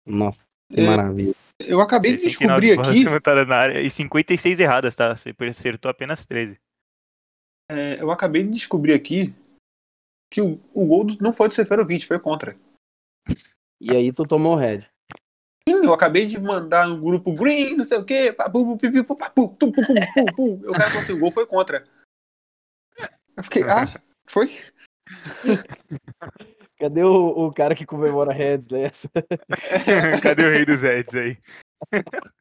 [0.05, 0.39] nossa,
[0.71, 1.33] que É, maravilha.
[1.59, 5.15] Eu acabei de 69 descobrir bolas aqui, levantadas na área e 56 erradas, tá?
[5.15, 6.59] Você acertou apenas 13.
[7.69, 9.33] é, eu acabei de descobrir aqui
[10.31, 12.57] que o, o gol não foi do Seferovic, foi contra.
[13.79, 14.89] E aí tu tomou o head.
[15.67, 19.15] Sim, eu acabei de mandar no grupo Green, não sei o quê, papu, pipi, pu,
[19.15, 20.69] papu, tum, pum, pum, pum, pum.
[20.69, 21.85] O cara falou assim, o gol foi contra.
[23.35, 24.49] Eu fiquei, ah, foi?
[26.79, 29.09] Cadê o, o cara que comemora heads dessa?
[30.21, 31.37] Cadê o rei dos Reds aí?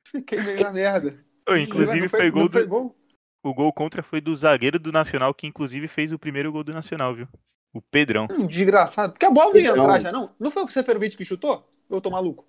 [0.07, 1.25] Fiquei meio na merda.
[1.49, 2.97] Ué, inclusive não foi, gol não foi do, gol?
[3.45, 6.73] o gol contra foi do zagueiro do Nacional, que inclusive fez o primeiro gol do
[6.73, 7.29] Nacional, viu?
[7.73, 8.27] O Pedrão.
[8.31, 9.13] Hum, desgraçado.
[9.13, 9.83] Porque a bola não ia Não.
[9.83, 10.35] entrar já, não?
[10.39, 11.67] Não foi o Seferovic que chutou?
[11.89, 12.45] Eu tô maluco.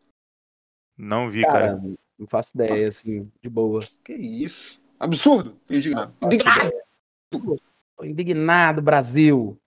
[0.98, 1.78] Não vi, cara.
[1.78, 1.82] Cara,
[2.20, 3.80] não faço ideia, assim, de boa.
[4.04, 4.82] Que isso?
[5.00, 5.58] Absurdo.
[5.70, 6.14] Indignado.
[6.22, 6.72] Indignado.
[7.32, 9.58] Tô indignado, Brasil.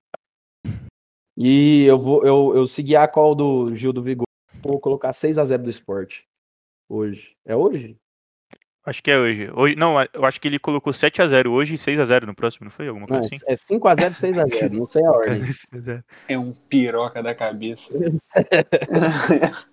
[1.37, 4.27] E eu vou, eu, eu segui a call do Gil do Vigor.
[4.63, 6.27] Vou colocar 6x0 do esporte.
[6.89, 7.37] Hoje.
[7.45, 7.99] É hoje?
[8.87, 9.51] Acho que é hoje.
[9.53, 9.75] hoje.
[9.75, 12.87] Não, eu acho que ele colocou 7x0 hoje e 6x0 no próximo, não foi?
[12.87, 13.45] Alguma Não, coisa assim?
[13.49, 14.71] é 5x0 e 6x0.
[14.71, 15.43] Não sei a ordem.
[16.29, 17.93] É um piroca da cabeça.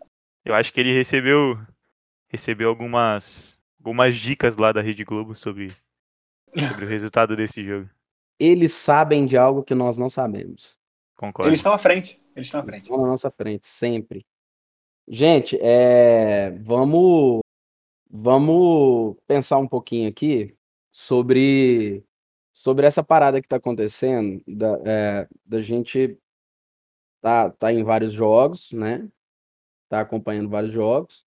[0.44, 1.58] Eu acho que ele recebeu
[2.28, 5.72] recebeu algumas algumas dicas lá da Rede Globo sobre,
[6.58, 7.90] sobre o resultado desse jogo.
[8.40, 10.76] Eles sabem de algo que nós não sabemos.
[11.16, 11.50] Concordo.
[11.50, 12.20] Eles estão à frente.
[12.36, 12.82] Eles estão à frente.
[12.84, 14.26] Estão na nossa frente, sempre.
[15.08, 17.42] Gente, é, vamos,
[18.16, 20.56] vamos pensar um pouquinho aqui
[20.92, 22.06] sobre,
[22.54, 26.16] sobre essa parada que está acontecendo, da, é, da gente
[27.20, 29.10] tá, tá em vários jogos, né?
[29.90, 31.26] Tá acompanhando vários jogos.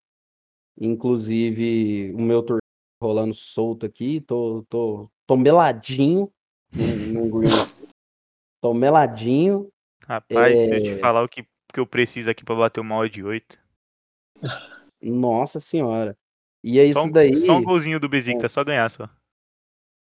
[0.80, 2.60] Inclusive, o meu tour
[3.02, 6.32] rolando solto aqui, tô, tô, tô meladinho
[6.72, 7.50] no, no Green.
[8.62, 9.72] Tô meladinho.
[10.04, 10.82] Rapaz, se eu É.
[10.82, 11.44] te falar o que,
[11.74, 13.60] que eu preciso aqui pra bater uma odd 8.
[15.02, 16.16] Nossa senhora.
[16.68, 17.38] E é Só isso um, daí.
[17.38, 19.08] só um golzinho do Besiktas, só ganhar só.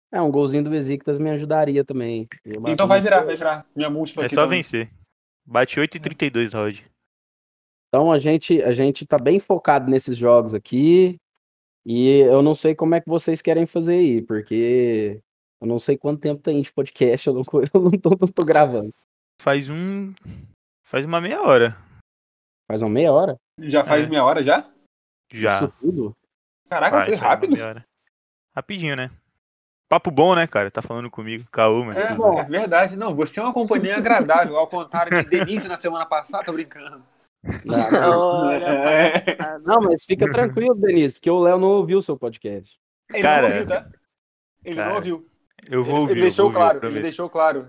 [0.10, 2.30] É, um golzinho do Besiktas me ajudaria também.
[2.68, 3.66] Então vai virar, vai virar.
[3.76, 4.60] Minha múltipla É aqui só também.
[4.60, 4.90] vencer.
[5.46, 6.80] Bate 8,32 Rod.
[7.90, 11.18] Então a gente, a gente tá bem focado nesses jogos aqui.
[11.86, 15.20] E eu não sei como é que vocês querem fazer aí, porque
[15.62, 17.44] eu não sei quanto tempo tem de podcast, eu não,
[17.74, 18.94] eu não, tô, não tô gravando.
[19.42, 20.14] Faz um.
[20.88, 21.78] Faz uma meia hora.
[22.72, 23.36] Faz uma meia hora?
[23.60, 24.10] Já faz É.
[24.10, 24.68] meia hora já?
[25.34, 25.58] Já.
[25.58, 26.16] Isso tudo?
[26.70, 27.56] Caraca, Faz, foi uma rápido.
[28.56, 29.12] Rapidinho, né?
[29.88, 30.72] Papo bom, né, cara?
[30.72, 31.46] Tá falando comigo.
[31.52, 31.96] Caô, mas.
[31.96, 32.40] É, bem.
[32.40, 32.98] é verdade.
[32.98, 37.04] Não, você é uma companhia agradável, ao contrário de Denise na semana passada, tô brincando.
[37.64, 39.60] Não, É.
[39.60, 42.80] Não, mas fica tranquilo, Denise, porque o Léo não ouviu o seu podcast.
[43.14, 43.90] Ele Cara, não ouviu, tá?
[44.64, 45.30] Ele cara, não ouviu.
[45.70, 46.12] Eu vou Ele, ouvir.
[46.14, 47.68] ele deixou ouvir, claro, ele deixou claro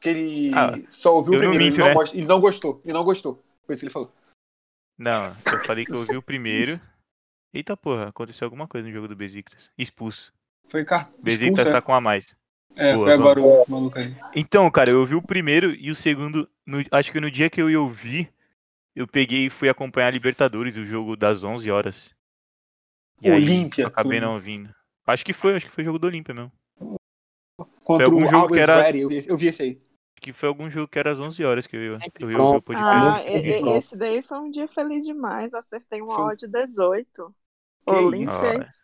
[0.00, 2.10] que ele Ah, só ouviu o eu não primeiro, minto, ele, não né?
[2.14, 3.44] ele não gostou, ele não gostou.
[3.66, 4.12] Foi isso que ele falou.
[4.96, 6.80] Não, eu falei que eu ouvi o primeiro.
[7.52, 9.70] Eita porra, aconteceu alguma coisa no jogo do Besiktas.
[9.76, 10.32] Expulso.
[10.66, 11.10] Foi car...
[11.22, 11.80] Besiktas expulso, tá é.
[11.80, 12.36] com a mais.
[12.76, 14.14] É, Boa, foi agora o maluco aí.
[14.34, 16.48] Então, cara, eu ouvi o primeiro e o segundo.
[16.66, 18.32] no- acho que no dia que eu ia ouvir,
[18.94, 22.14] eu peguei e fui acompanhar a Libertadores, o jogo das 11 horas.
[23.20, 24.72] E aí, Olímpia, eu acabei não ouvindo.
[25.06, 26.52] Acho que foi, acho que foi o jogo do Olímpia mesmo.
[27.82, 29.80] Contra algum o jogo Always que era- Ready, eu vi, eu vi esse aí.
[30.20, 32.56] Que foi algum jogo que era às 11 horas que eu ia, Sempre eu ouvir
[32.58, 33.28] o podcast.
[33.28, 35.52] Ah, e- esse daí foi um dia feliz demais.
[35.54, 36.32] Acertei uma Foi.
[36.32, 37.34] odd 18.
[37.86, 38.74] Que Olímpia.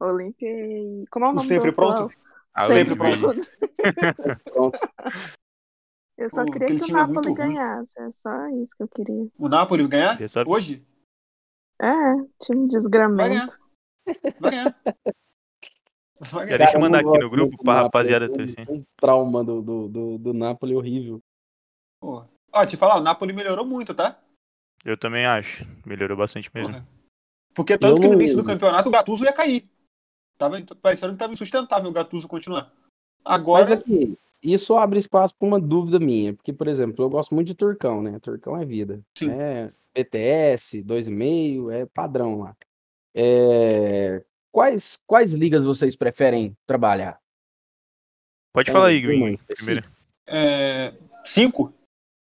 [0.00, 1.04] Olímpia e.
[1.10, 2.02] Como é o O nome sempre do pronto?
[2.02, 2.18] outro?
[2.54, 3.20] a Sempre pronto.
[4.52, 4.78] Pronto.
[6.18, 7.34] Eu só Pô, queria que o é Napoli ruim.
[7.34, 7.98] ganhasse.
[7.98, 9.26] É só isso que eu queria.
[9.38, 10.18] O Napoli ganhar?
[10.46, 10.86] Hoje?
[11.80, 11.86] É,
[12.44, 13.24] time de Vai desgramento.
[13.24, 13.58] ganhar.
[14.38, 14.76] Vai ganhar.
[16.20, 16.46] Ganhar.
[16.58, 18.70] deixa eu Cara, mandar aqui no grupo pra rapaziada um- torcer.
[18.70, 21.20] Um trauma do, do, do, do Napoli horrível.
[22.02, 22.24] Ó,
[22.66, 24.18] te falar, o Napoli melhorou muito, tá?
[24.84, 25.64] Eu também acho.
[25.86, 26.72] Melhorou bastante mesmo.
[26.72, 26.86] Porra.
[27.54, 29.68] Porque tanto Eu que no início do campeonato o Gattuso ia cair.
[30.38, 32.72] Tava parecendo que tava insustentável o Gattuso continuar.
[33.24, 36.32] Agora, Mas aqui, isso abre espaço para uma dúvida minha.
[36.34, 38.18] Porque, por exemplo, eu gosto muito de Turcão, né?
[38.20, 39.00] Turcão é vida.
[39.16, 39.30] Sim.
[39.30, 42.56] É BTS, 2,5, é padrão lá.
[43.14, 47.20] É, Quais, quais ligas vocês preferem trabalhar?
[48.52, 48.98] Pode falar aí,
[49.34, 49.54] específica?
[49.54, 49.90] Primeiro.
[50.26, 50.94] é,
[51.24, 51.72] cinco?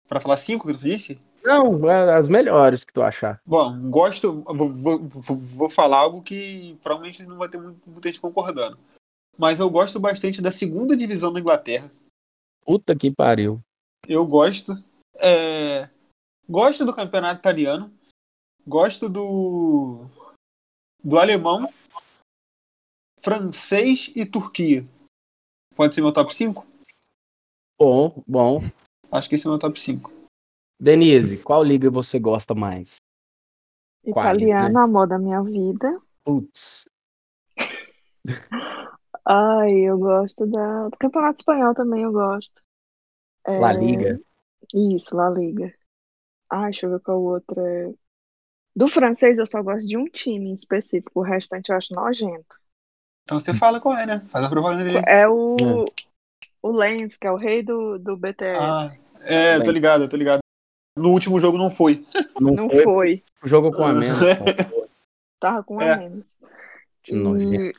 [0.09, 1.21] Pra falar cinco que tu disse?
[1.43, 3.39] Não, é as melhores que tu achar.
[3.45, 4.43] Bom, gosto.
[4.43, 8.79] Vou, vou, vou- vou falar algo que provavelmente não vai ter muito, muita gente concordando.
[9.37, 11.91] Mas eu gosto bastante da segunda divisão da Inglaterra.
[12.65, 13.61] Puta que pariu.
[14.09, 14.73] Eu gosto.
[15.17, 15.91] É,
[16.49, 17.93] gosto do campeonato italiano.
[18.67, 20.07] Gosto do.
[21.03, 21.71] do alemão,
[23.25, 24.87] francês e Turquia.
[25.75, 26.67] Pode ser meu top 5?
[27.79, 28.61] Bom, bom.
[29.11, 30.13] Acho que esse é meu top 5.
[30.79, 32.97] Denise, qual liga você gosta mais?
[34.13, 34.81] Quais, Italiano, né?
[34.81, 35.99] amor da minha vida.
[36.23, 36.85] Putz,
[39.27, 40.89] Ai, eu gosto da...
[40.91, 42.61] do Campeonato Espanhol também, eu gosto.
[43.47, 44.21] É, La Liga.
[44.75, 45.73] Isso, La Liga.
[46.51, 47.63] Ai, deixa eu ver qual outra.
[47.63, 47.95] é.
[48.77, 52.59] Do francês eu só gosto de um time em específico, o restante eu acho nojento.
[53.25, 54.21] Então você fala qual é, né?
[54.29, 55.03] Faz a propaganda dele.
[55.07, 55.85] É o, Hum.
[56.63, 58.59] o Lens, que é o rei do, do BTS.
[58.61, 58.89] Ah,
[59.23, 60.41] é, eu tô ligado, eu tô ligado.
[60.97, 62.05] No último jogo não foi.
[62.41, 63.23] Não, Não foi, foi.
[63.45, 64.19] Jogou com a menos.
[64.19, 64.85] pô.
[65.41, 65.93] Tava com É.
[65.93, 66.37] a menos.
[67.03, 67.55] Que nojento.
[67.55, 67.73] E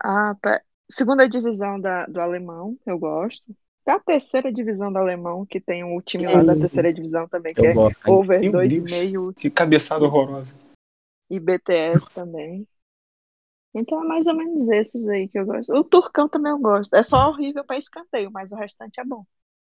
[0.00, 0.60] a pe-
[0.90, 3.42] segunda divisão da, do alemão, eu gosto.
[3.86, 7.60] Da terceira divisão do alemão, que tem o time lá da terceira divisão também, que
[7.60, 8.10] Eu é gosto.
[8.10, 10.54] over Meu 2,5 Que cabeçada horrorosa.
[11.30, 12.66] e BTS também.
[13.74, 15.72] Então é mais ou menos esses aí que eu gosto.
[15.74, 16.94] O Turcão também eu gosto.
[16.94, 19.24] É só horrível pra escanteio, mas o restante é bom.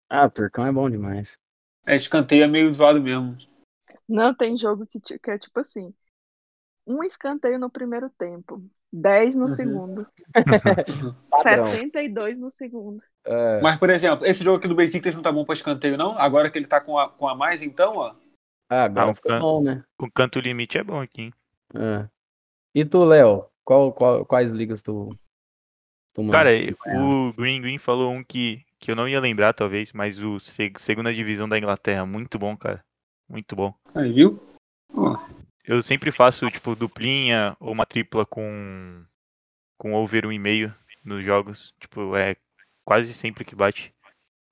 [0.09, 1.37] Ah, o Turcão é bom demais.
[1.85, 3.37] É, escanteio é meio zoado mesmo.
[4.07, 5.93] Não tem jogo que, que é tipo assim:
[6.87, 9.49] um escanteio no primeiro tempo, 10 no Uhum.
[9.49, 10.07] segundo,
[11.29, 11.71] Padrão.
[11.71, 13.03] 72 no segundo.
[13.25, 16.17] É, Mas, por exemplo, esse jogo aqui do Besiktas não tá bom pra escanteio, não?
[16.17, 18.15] Agora que ele tá com a, com a mais, então, ó.
[18.69, 19.83] ah, agora Ah, o ficou can- bom, né?
[19.99, 21.33] O canto limite é bom aqui, hein?
[21.75, 22.09] É.
[22.73, 23.49] E tu, Léo?
[23.67, 25.09] Qual, qual, quais ligas tu.
[26.13, 26.51] tu Cara,
[26.95, 31.13] o Green Green falou um que, que eu não ia lembrar, talvez, mas o segunda
[31.13, 32.81] divisão da Inglaterra, muito bom, cara.
[33.27, 33.75] Muito bom.
[33.93, 34.39] Aí, viu?
[34.93, 35.17] Oh.
[35.65, 39.03] Eu sempre faço, tipo, duplinha ou uma tripla com,
[39.77, 41.73] com over 1,5 nos jogos.
[41.77, 42.37] Tipo, é
[42.85, 43.93] quase sempre que bate.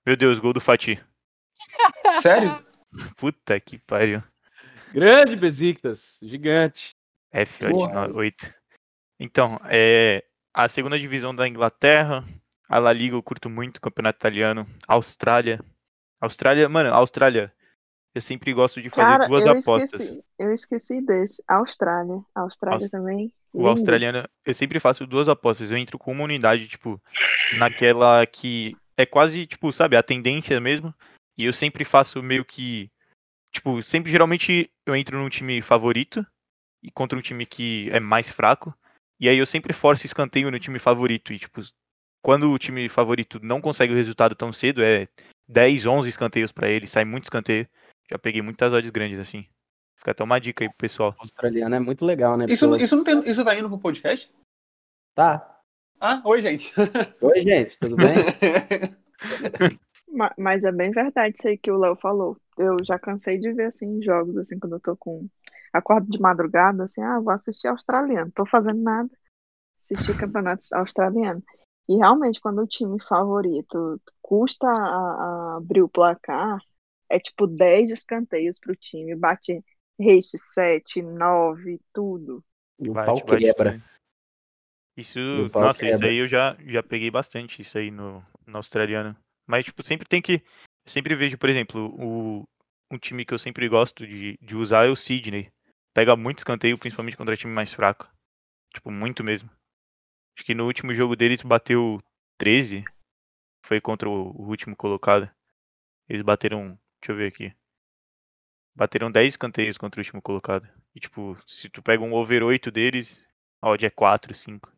[0.06, 1.02] Meu Deus, gol do Fatih
[2.22, 2.66] Sério?
[3.16, 4.22] Puta que pariu.
[4.92, 6.94] Grande Besiktas, gigante.
[7.34, 8.54] F8.
[9.20, 12.24] Então, é, a segunda divisão da Inglaterra,
[12.68, 15.60] a La Liga eu curto muito, campeonato italiano, Austrália.
[16.20, 17.54] Austrália, mano, Austrália,
[18.14, 20.02] eu sempre gosto de fazer Cara, duas eu apostas.
[20.02, 20.24] esqueci.
[20.40, 21.44] Eu esqueci desse.
[21.48, 22.22] Austrália.
[22.34, 23.32] Austrália Aus- também.
[23.54, 23.70] O Lindo.
[23.70, 25.72] australiano, eu sempre faço duas apostas.
[25.72, 27.02] Eu entro com uma unidade, tipo,
[27.58, 30.94] naquela que é quase, tipo, sabe, a tendência mesmo.
[31.38, 32.90] E eu sempre faço meio que.
[33.54, 36.26] Tipo, sempre geralmente eu entro num time favorito
[36.84, 38.74] e contra um time que é mais fraco.
[39.20, 41.34] E aí eu sempre forço escanteio no time favorito.
[41.34, 41.62] E, tipo,
[42.22, 45.08] quando o time favorito não consegue o resultado tão cedo, é
[45.48, 47.68] 10, 11 escanteios pra ele, sai muito escanteio.
[48.10, 49.46] Já peguei muitas odds grandes assim.
[49.98, 51.16] Fica até uma dica aí pro pessoal.
[51.18, 52.46] O australiano é muito legal, né?
[52.48, 54.32] Isso, Porque isso, não tem, isso tá indo pro podcast?
[55.16, 55.60] Tá.
[56.00, 56.74] Ah, oi, gente.
[57.22, 58.16] Oi, gente, tudo bem?
[60.16, 62.38] Ma- Mas é bem verdade isso aí que o Léo falou.
[62.58, 65.28] Eu já cansei de ver assim jogos assim quando eu tô com
[65.74, 69.10] acordo de madrugada assim, ah, vou assistir australiano, tô fazendo nada,
[69.80, 71.44] assistir campeonato australiano.
[71.90, 76.60] E realmente quando o time favorito custa a, a abrir o placar,
[77.10, 79.64] é tipo 10 escanteios pro time, bate
[80.00, 82.44] race 7, 9, tudo.
[82.80, 83.72] E o Bate, pau bate quebra.
[83.72, 83.84] tudo.
[84.98, 86.06] Isso, O pau nossa, isso quebra.
[86.06, 89.16] aí eu já, já peguei bastante, isso aí no, no australiano.
[89.48, 90.44] Mas, tipo, sempre tem que.
[90.86, 92.48] Eu sempre vejo, por exemplo, o,
[92.92, 95.52] um time que eu sempre gosto de, de usar é o Sydney.
[95.94, 98.12] Pega muito escanteio, principalmente contra time mais fraco.
[98.74, 99.50] Tipo, muito mesmo.
[100.38, 102.02] Acho que no último jogo deles bateu
[102.38, 102.84] 13.
[103.66, 105.30] Foi contra o, o último colocado.
[106.10, 106.78] Eles bateram.
[107.02, 107.56] Deixa eu ver aqui.
[108.76, 110.68] Bateram 10 escanteios contra o último colocado.
[110.94, 113.26] E, tipo, se tu pega um over 8 deles,
[113.62, 114.72] a odd é 4, 5.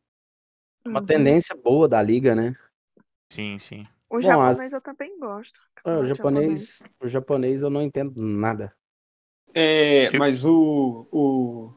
[0.85, 2.55] Uma tendência boa da liga, né?
[3.31, 3.87] Sim, sim.
[4.09, 5.59] O Bom, japonês eu também gosto.
[5.77, 8.73] Ah, O Campeonato japonês, o japonês eu não entendo nada.
[9.53, 11.73] É, mas o, o,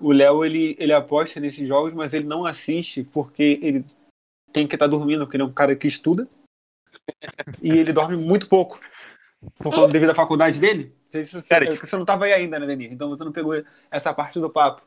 [0.00, 3.84] O Léo, ele, ele aposta nesses jogos, mas ele não assiste porque ele
[4.52, 6.28] tem que estar dormindo, porque ele é um cara que estuda.
[7.62, 8.80] e ele dorme muito pouco.
[9.56, 10.94] Por conta devido à faculdade dele.
[11.10, 12.92] Você, é que você não estava aí ainda, né, Denis?
[12.92, 13.52] Então você não pegou
[13.90, 14.82] essa parte do papo.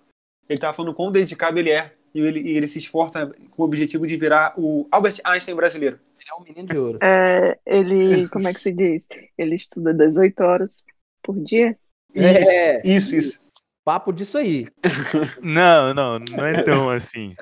[0.49, 1.96] Ele tava falando quão dedicado ele é.
[2.13, 5.99] E ele, e ele se esforça com o objetivo de virar o Albert Einstein brasileiro.
[6.19, 6.99] Ele é um menino de ouro.
[7.01, 9.07] É, ele, como é que se diz?
[9.37, 10.83] Ele estuda 18 horas
[11.21, 11.77] por dia?
[12.15, 12.79] É.
[12.87, 13.15] Isso, isso.
[13.15, 13.47] isso.
[13.87, 14.67] Papo disso aí.
[15.41, 17.33] Não, não, não é tão assim.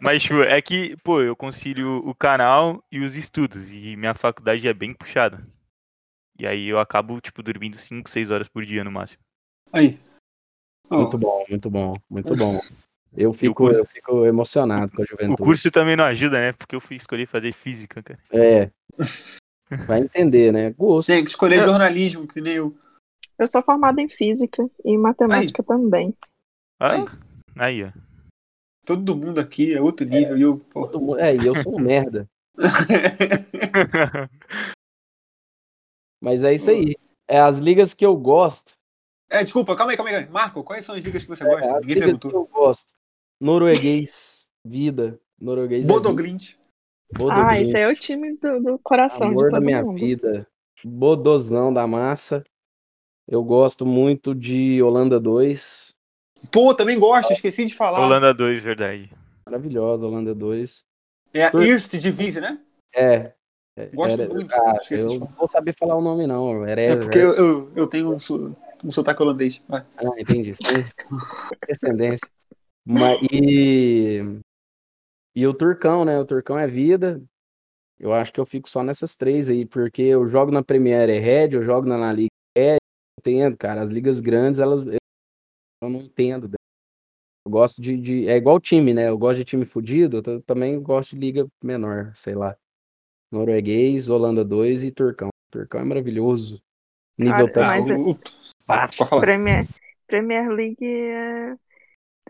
[0.00, 3.72] Mas, tipo, é que, pô, eu concilio o canal e os estudos.
[3.72, 5.44] E minha faculdade é bem puxada.
[6.38, 9.20] E aí eu acabo, tipo, dormindo 5, 6 horas por dia no máximo.
[9.72, 9.98] Aí.
[10.88, 12.60] Ó, Muito bom, muito bom, muito bom.
[13.16, 13.78] Eu fico, curso?
[13.78, 15.42] eu fico emocionado com a O juventude.
[15.42, 16.52] curso também não ajuda, né?
[16.52, 18.18] Porque eu fui escolher fazer física, cara.
[18.30, 18.70] É.
[19.86, 20.70] Vai entender, né?
[20.70, 21.08] Gosto.
[21.08, 22.76] Tem que escolher jornalismo, que nem eu.
[23.38, 26.14] Eu sou formada em física e em matemática também.
[26.80, 27.04] Ah,
[27.56, 27.90] aí, ó.
[28.84, 30.38] Todo mundo aqui é outro nível.
[30.38, 32.28] E eu, mundo- É, e eu sou um merda.
[36.20, 36.94] Mas é isso aí.
[37.28, 38.72] É as ligas que eu gosto.
[39.28, 40.28] É, desculpa, calma aí, calma aí.
[40.28, 41.66] Marco, quais são as dicas que você É, gosta?
[41.78, 42.32] as Ninguém ligas que perguntou.
[42.32, 42.92] eu gosto.
[43.40, 45.18] Norueguês, vida.
[45.40, 45.84] Norueguês.
[45.84, 45.88] é.
[45.92, 46.54] Bodoglint.
[47.14, 49.82] Ah, Bodoglint, esse aí é o time do, do coração amor de da todo minha
[49.82, 49.98] mundo.
[49.98, 50.46] vida.
[50.84, 52.44] Bodozão da massa.
[53.28, 55.90] Eu gosto muito de Holanda 2.
[56.50, 58.00] Pô, também gosto, esqueci de falar.
[58.04, 59.10] Holanda 2, verdade.
[59.44, 60.84] Maravilhosa, Holanda 2.
[61.34, 62.58] É a Tur- Eerst Divisie, né?
[62.94, 63.32] É.
[63.76, 64.54] é, Gosto era- muito.
[64.54, 66.64] ah, eu não vou saber falar o nome, não.
[66.64, 68.16] Era, É porque eu, eu, eu tenho um,
[68.84, 69.60] um sotaque holandês.
[69.68, 69.84] Vai.
[69.98, 70.54] Ah, entendi.
[71.68, 72.28] Descendência.
[72.86, 74.20] Mas, e,
[75.34, 76.18] e o Turcão, né?
[76.18, 77.22] O Turcão é vida.
[77.98, 81.18] Eu acho que eu fico só nessas três aí, porque eu jogo na Premier é
[81.18, 82.78] Red, eu jogo na, na Liga é, eu
[83.20, 83.82] entendo, cara.
[83.82, 84.98] As ligas grandes, elas eu,
[85.82, 86.50] não entendo.
[87.44, 89.08] Eu gosto de, de- É igual time, né?
[89.08, 92.56] Eu gosto de time fudido, eu também gosto de liga menor, sei lá.
[93.30, 95.28] Norueguês, Holanda 2 e Turcão.
[95.50, 96.60] Turcão é maravilhoso.
[97.18, 99.20] Nível Cara, Ah, mas técnico o.
[99.20, 99.66] Premier,
[100.06, 101.56] Premier League é,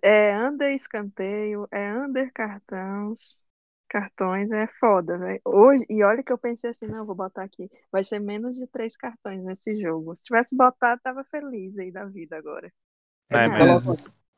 [0.03, 3.41] é under escanteio, é under cartões,
[3.89, 5.41] cartões, é foda, velho.
[5.45, 8.67] Hoje, e olha que eu pensei assim, não, vou botar aqui, vai ser menos de
[8.67, 10.17] três cartões nesse jogo.
[10.17, 12.73] Se tivesse botado, tava feliz aí da vida agora.
[13.31, 13.77] É, Aquela-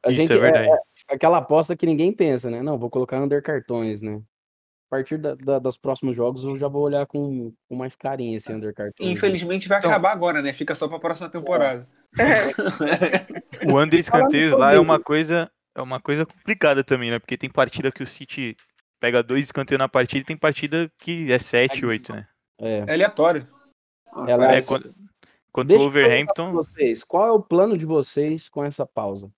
[0.04, 0.68] a isso gente, é verdade.
[1.10, 2.62] aquela aposta que ninguém pensa, né?
[2.62, 4.16] Não, vou colocar under cartões, né?
[4.16, 8.36] A partir da, da- dos próximos jogos eu já vou olhar com, com mais carinho
[8.38, 9.10] esse under cartões.
[9.10, 10.52] Infelizmente vai Então- acabar agora, né?
[10.54, 11.86] Fica só pra próxima temporada.
[13.70, 17.18] O under escanteios lá é uma coisa, é uma coisa complicada também, né?
[17.18, 18.56] Porque tem partida que o City
[19.00, 22.28] pega dois escanteios na partida e tem partida que é 7, 8, né?
[22.60, 22.78] É.
[22.80, 23.48] É aleatório.
[24.12, 24.94] Ah, Ela- É, quando,
[25.52, 26.52] quando Deixa o eu perguntar pra Overhampton.
[26.52, 29.30] vocês, qual é o plano de vocês com essa pausa?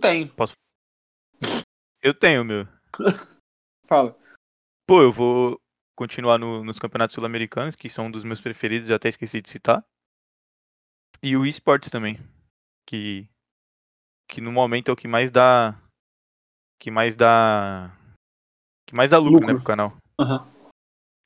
[0.00, 0.30] Tem.
[2.02, 2.66] Eu tenho, meu.
[3.88, 4.16] Fala.
[4.86, 5.58] Pô, eu vou
[5.96, 9.48] continuar no- nos campeonatos sul-americanos, que são um dos meus preferidos, eu até esqueci de
[9.48, 9.84] citar.
[11.22, 12.18] E o esportes também,
[12.86, 13.26] que
[14.34, 15.76] que no momento é o que mais dá
[16.80, 17.96] que mais dá
[18.84, 19.56] que mais dá lucro, né, Lucro.
[19.58, 19.96] pro canal.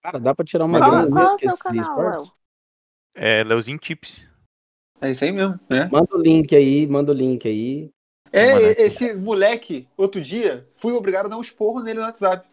[0.03, 2.33] Cara, dá pra tirar uma Qual- grana qual é mesmo com seu esses esportes?
[3.15, 4.29] É Leozinho Tips.
[5.01, 5.89] É isso aí mesmo, né?
[5.91, 7.91] Manda o link aí, manda o link aí.
[8.31, 12.47] É, Mano, esse moleque, outro dia, fui obrigado a dar um esporro nele no WhatsApp.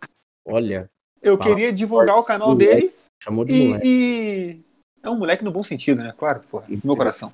[0.48, 0.90] Olha,
[1.22, 2.76] Eu queria divulgar o canal moleque.
[2.76, 3.88] dele chamou de e, moleque.
[3.88, 4.65] e-
[5.06, 6.14] É um moleque no bom sentido, né?
[6.18, 7.32] Claro, porra, no meu coração.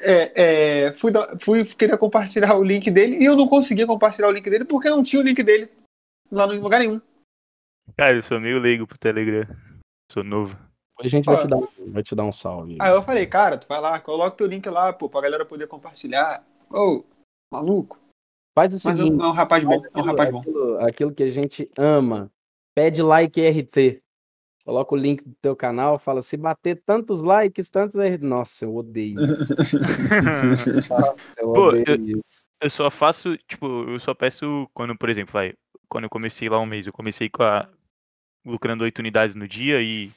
[0.00, 4.32] É, é, fui, fui querer compartilhar o link dele e eu não conseguia compartilhar o
[4.32, 5.68] link dele porque não tinha o link dele
[6.32, 7.00] lá no em lugar nenhum.
[7.96, 9.44] Cara, eu sou meio leigo pro Telegram.
[10.10, 10.56] Sou novo.
[11.00, 11.42] A gente vai Ó.
[11.42, 12.78] te, dar, um- vai te dar um salve.
[12.80, 15.66] Aí eu falei, cara, tu vai lá, coloca teu link lá, pô, pra galera poder
[15.66, 16.42] compartilhar.
[16.70, 17.04] Ô,
[17.52, 17.98] maluco.
[18.56, 20.40] Faz o Mas é seguinte, um, é um rapaz bom, é um aquilo, rapaz bom.
[20.40, 22.30] aquilo- aquilo que a gente ama.
[22.74, 24.00] Pede like RT.
[24.68, 27.98] Coloca o link do teu canal, fala, se bater tantos likes, tantos.
[28.20, 29.48] Nossa, eu odeio isso.
[30.90, 32.50] Nossa, eu Pô, odeio isso.
[32.60, 35.54] Eu só faço, tipo, eu só peço quando, por exemplo, vai,
[35.88, 37.66] quando eu comecei lá um mês, eu comecei com a
[38.44, 40.10] lucrando 8 unidades no dia e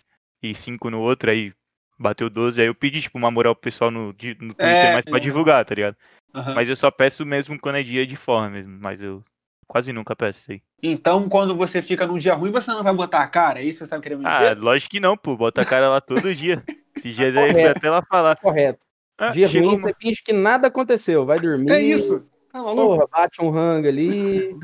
[0.44, 1.54] e 5 no outro, aí
[1.98, 5.06] bateu 12, aí eu pedi tipo uma moral pro pessoal no no Twitter É, mais
[5.06, 5.22] pra é.
[5.22, 5.96] divulgar, tá ligado?
[6.36, 6.56] Aham.
[6.56, 9.24] Mas eu só peço mesmo quando é dia de forma mesmo, mas eu
[9.72, 10.62] quase nunca peço isso aí.
[10.84, 13.80] Então, quando você fica num dia ruim, você não vai botar a cara, é isso
[13.80, 14.58] que você tá querendo me Ah, dizer?
[14.60, 16.62] lógico que não, pô, bota a cara lá todo dia.
[16.98, 17.78] Esses dias aí Correto.
[17.78, 18.36] até lá falar.
[18.36, 18.86] Correto.
[19.18, 21.26] Ah, Dia ruim, uma- você finge que nada aconteceu.
[21.26, 21.72] Vai dormir.
[21.72, 22.28] É isso?
[22.52, 22.96] Tá maluco?
[22.96, 24.60] Porra, bate um rango ali.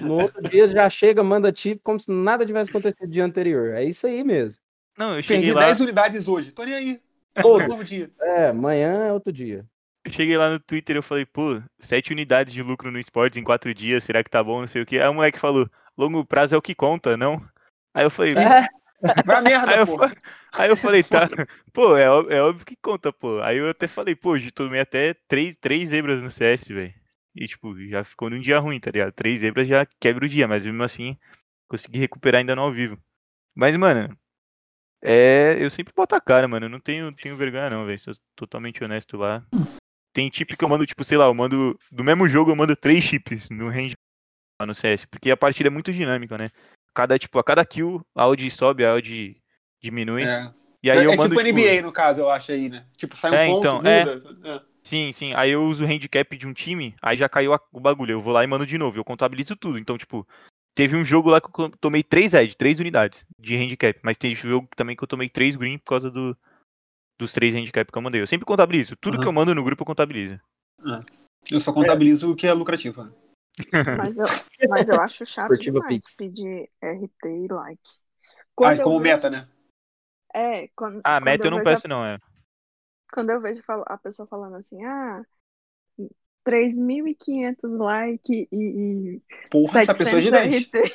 [0.00, 3.74] No outro dia já chega, manda tipo como se nada tivesse acontecido no dia anterior.
[3.74, 4.62] É isso aí mesmo.
[4.96, 6.52] Não, eu cheguei Perdi lá, 10 unidades hoje.
[6.52, 7.00] Tô nem aí.
[7.34, 7.58] É Pô.
[7.58, 8.10] um novo dia.
[8.20, 9.66] É, amanhã é outro dia.
[10.08, 13.36] Eu cheguei lá no Twitter e eu falei, pô, sete unidades de lucro no esportes
[13.36, 14.60] em quatro dias, será que tá bom?
[14.60, 14.98] Não sei o que.
[14.98, 17.40] Aí o moleque falou, longo prazo é o que conta, não?
[17.94, 18.66] Aí eu falei, É,
[19.24, 20.14] Vai merda, Aí eu, porra.
[20.56, 21.28] aí eu falei, tá,
[21.72, 23.40] pô, é, é óbvio que conta, pô.
[23.42, 26.94] Aí eu até falei, pô, hoje tomei até três, três zebras no CS, velho.
[27.34, 29.12] E, tipo, já ficou num dia ruim, tá ligado?
[29.12, 31.16] Três zebras já quebra o dia, mas mesmo assim,
[31.68, 32.98] consegui recuperar ainda no ao vivo.
[33.54, 34.16] Mas, mano,
[35.02, 35.56] é.
[35.60, 36.66] Eu sempre boto a cara, mano.
[36.66, 37.98] Eu não tenho, tenho vergonha, não, velho.
[37.98, 39.44] Sou totalmente honesto lá.
[40.18, 41.78] Tem chip que eu mando, tipo, sei lá, eu mando.
[41.92, 43.94] Do mesmo jogo eu mando três chips no range
[44.60, 45.06] lá no CS.
[45.06, 46.50] Porque a partida é muito dinâmica, né?
[46.92, 49.40] Cada, tipo, a cada kill, a odd sobe, a odd
[49.80, 50.24] diminui.
[50.24, 50.50] É,
[50.82, 52.84] E aí é, eu é mando, tipo tipo, NBA, no caso, eu acho aí, né?
[52.96, 54.00] Tipo, sai um É, ponto, então, é.
[54.16, 54.66] muda.
[54.82, 55.32] Sim, sim.
[55.34, 58.10] Aí eu uso o handicap de um time, aí já caiu a- o bagulho.
[58.14, 58.98] Eu vou lá e mando de novo.
[58.98, 59.78] Eu contabilizo tudo.
[59.78, 60.26] Então, tipo,
[60.74, 63.96] teve um jogo lá que eu tomei 3 ed, 3 unidades de handicap.
[64.02, 66.36] Mas teve jogo também que eu tomei 3 green por causa do,
[67.18, 68.20] dos 3 handicap que eu mandei.
[68.20, 68.96] Eu sempre contabilizo.
[68.96, 69.22] Tudo Aham.
[69.22, 70.40] que eu mando no grupo eu contabilizo.
[71.50, 73.04] Eu só contabilizo o que é lucrativo.
[73.04, 73.12] né?
[73.98, 74.24] Mas eu,
[74.68, 76.14] mas eu acho chato Esportiva demais Pix.
[76.16, 77.80] pedir RT e like.
[77.90, 79.48] Ah, Quando eu como vejo- meta, né?
[80.32, 82.18] É, quando, Ah, quando meta eu não vejo a- peço, não, é.
[83.12, 85.24] Quando eu vejo a pessoa falando assim, ah,
[86.48, 90.70] 3.500 like e, e Porra, essa pessoa é 700 gigante.
[90.70, 90.92] RT.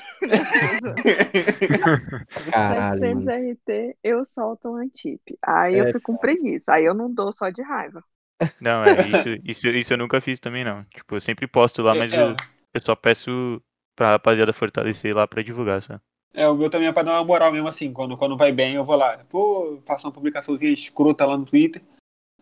[2.51, 3.51] caralho, 700 mano.
[3.51, 5.37] RT, eu solto um antip.
[5.45, 6.73] Aí É, eu fico com preguiça.
[6.73, 8.03] Aí eu não dou só de raiva.
[8.59, 8.95] Não, é.
[9.07, 10.83] Isso, isso, isso eu nunca fiz também, não.
[10.85, 12.35] Tipo, eu sempre posto lá, mas É, eu,
[12.73, 13.61] eu só peço
[13.95, 15.99] pra rapaziada fortalecer lá pra divulgar, só.
[16.33, 17.93] É, o meu também é pra dar uma moral mesmo assim.
[17.93, 19.19] Quando, quando vai bem, eu vou lá.
[19.29, 21.83] Pô, faço uma publicaçãozinha escrota lá no Twitter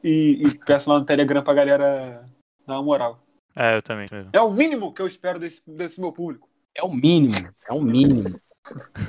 [0.01, 2.25] e, e peço lá no Telegram pra galera
[2.67, 3.19] dar uma moral.
[3.55, 4.07] É, eu também.
[4.11, 4.31] mesmo.
[4.33, 6.49] É o mínimo que eu espero desse, desse meu público.
[6.75, 7.35] É o mínimo,
[7.67, 8.29] é o mínimo.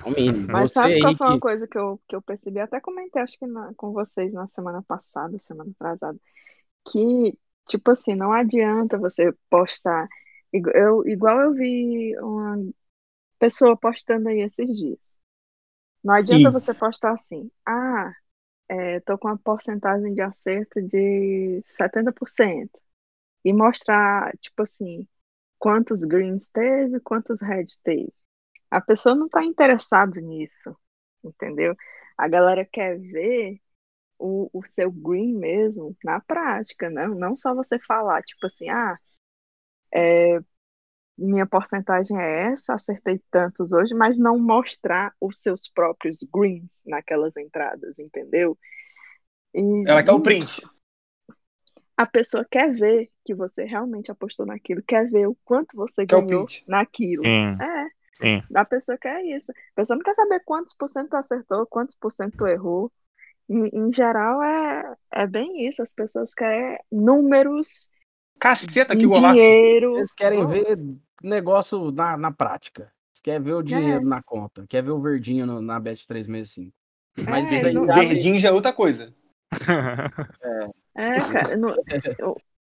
[0.05, 0.49] É o mínimo.
[0.51, 1.41] Mas Você sabe qual aí foi uma que...
[1.41, 2.59] coisa que eu, que eu percebi?
[2.59, 6.19] Até comentei, acho que na- com vocês na semana passada, semana atrasada.
[6.91, 7.39] Que,
[7.69, 10.09] tipo assim, não adianta você postar.
[10.53, 12.57] Eu, igual eu vi uma
[13.39, 15.19] pessoa postando aí esses dias.
[16.03, 16.53] Não adianta Sim.
[16.53, 18.13] você postar assim, ah,
[18.69, 22.71] é, tô com uma porcentagem de acerto de 70%.
[23.45, 25.07] E mostrar, tipo assim,
[25.59, 28.13] quantos greens teve, quantos reds teve.
[28.71, 30.77] A pessoa não tá interessada nisso,
[31.25, 31.77] entendeu?
[32.19, 33.61] A galera quer ver
[34.19, 38.99] o, o seu green mesmo na prática, não, não só você falar, tipo assim, ah,
[39.95, 40.41] é,
[41.19, 47.37] minha porcentagem é essa, acertei tantos hoje, mas não mostrar os seus próprios greens naquelas
[47.37, 48.59] entradas, entendeu?
[49.55, 50.63] E, Ela quer o print.
[51.97, 56.17] A pessoa quer ver que você realmente apostou naquilo, quer ver o quanto você Quer
[56.17, 56.65] o ganhou print.
[56.67, 57.23] naquilo.
[57.25, 57.89] Sim, É,
[58.21, 58.43] sim.
[58.55, 59.51] a pessoa quer isso.
[59.53, 62.91] A pessoa não quer saber quantos por cento tu acertou, quantos por cento tu errou.
[63.49, 65.83] Em, em geral, é, é bem isso.
[65.83, 67.89] As pessoas querem números,
[68.39, 69.35] Caceta, que golaço.
[69.37, 69.99] dinheiro.
[69.99, 70.79] Eles querem Oh, ver
[71.23, 72.93] negócio na, na prática.
[73.11, 74.67] Eles querem ver o dinheiro na conta.
[74.69, 76.73] Quer ver o verdinho no- na Bet 365.
[77.29, 79.15] Mas É, daí não- Verdinho já é outra coisa.
[80.43, 80.71] É,
[81.29, 81.57] cara.
[81.57, 81.77] não-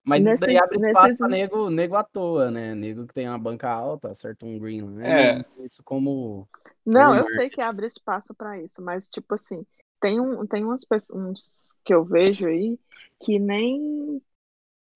[0.04, 2.76] Mas isso daí nesses- abre espaço nesses- pra nego, nego à toa, né?
[2.76, 5.40] Nego que tem uma banca alta, acerta um green, né?
[5.40, 5.46] É.
[5.60, 6.48] Isso como.
[6.86, 9.66] Não, eu sei que abre espaço para isso, mas tipo assim,
[10.00, 12.80] tem um, tem umas pessoas uns que eu vejo aí
[13.22, 14.22] que nem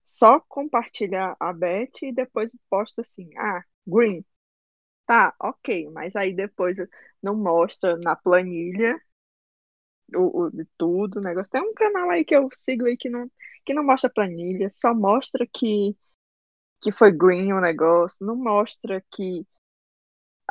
[0.06, 4.24] só compartilha a bet e depois posta assim, ah, green.
[5.06, 6.78] Tá, ok, mas aí depois
[7.22, 9.00] não mostra na planilha
[10.16, 11.50] o, o de tudo, o negócio.
[11.50, 13.30] Tem um canal aí que eu sigo aí que não,
[13.64, 15.96] que não mostra planilha, só mostra que,
[16.82, 19.46] que foi green o negócio, não mostra que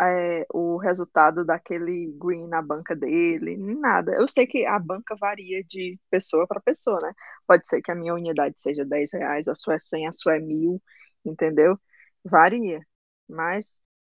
[0.01, 4.13] é, o resultado daquele green na banca dele, nada.
[4.15, 7.13] Eu sei que a banca varia de pessoa para pessoa, né?
[7.47, 10.37] Pode ser que a minha unidade seja 10 reais, a sua é 100, a sua
[10.37, 10.81] é mil,
[11.25, 11.77] entendeu?
[12.23, 12.81] Varia.
[13.27, 13.69] Mas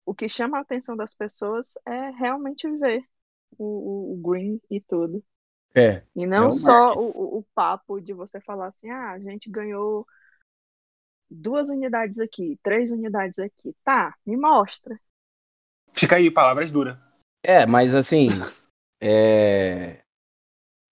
[0.06, 3.02] o que chama a atenção das pessoas é realmente ver
[3.58, 5.24] o, o- o green e tudo.
[5.74, 6.02] É.
[6.14, 9.50] E não É só o, o- o papo de você falar assim, ah, a gente
[9.50, 10.06] ganhou
[11.30, 13.74] duas unidades aqui, três unidades aqui.
[13.84, 14.98] Tá, me mostra.
[15.92, 16.96] Fica aí, palavras duras.
[17.42, 18.28] É, mas assim.
[19.00, 20.02] é...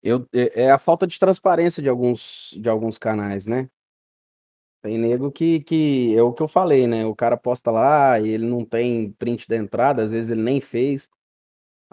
[0.03, 3.69] Eu, é é a falta de transparência de alguns, de alguns canais, né?
[4.81, 7.05] Tem nego que, que é o que eu falei, né?
[7.05, 10.59] O cara posta lá e ele não tem print da entrada, às vezes ele nem
[10.59, 11.09] fez.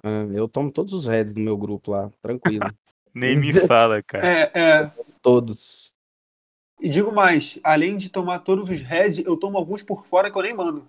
[0.03, 2.66] Ah, eu tomo todos os heads no meu grupo lá, tranquilo.
[3.14, 4.24] Nem me fala, cara.
[4.26, 4.92] É, é.
[5.20, 5.92] todos.
[6.80, 10.38] E digo mais, além de tomar todos os heads, eu tomo alguns por fora que
[10.38, 10.86] eu nem mando.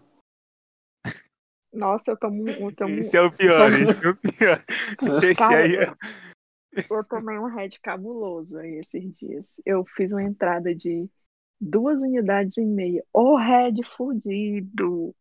[1.73, 4.65] Nossa, eu tomo, um- eu tomo, Esse é o pior, esse é o pior.
[5.31, 5.95] Esse aí é...
[6.89, 9.55] eu tomei um head cabuloso aí esses dias.
[9.65, 11.09] Eu fiz uma entrada de
[11.63, 13.05] Duas unidades e meia.
[13.13, 15.15] Ô, Red fudido.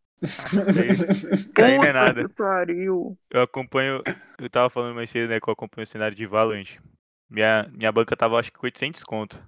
[1.62, 2.28] Aí não é nada.
[2.30, 3.16] pariu.
[3.30, 4.02] Eu acompanho.
[4.38, 5.40] Eu tava falando mais cedo, né?
[5.40, 6.78] Que eu acompanho o cenário de Valorant.
[7.28, 9.42] Minha, minha banca tava acho que com 800 conto.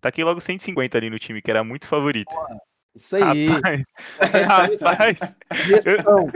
[0.00, 2.32] Taquei logo 150 ali no time, que era muito favorito.
[2.94, 3.48] Isso aí.
[3.48, 5.18] Rapaz, rapaz,
[5.66, 6.32] Gestão.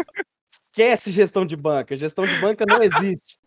[0.50, 1.96] Esquece gestão de banca.
[1.96, 3.38] Gestão de banca não existe.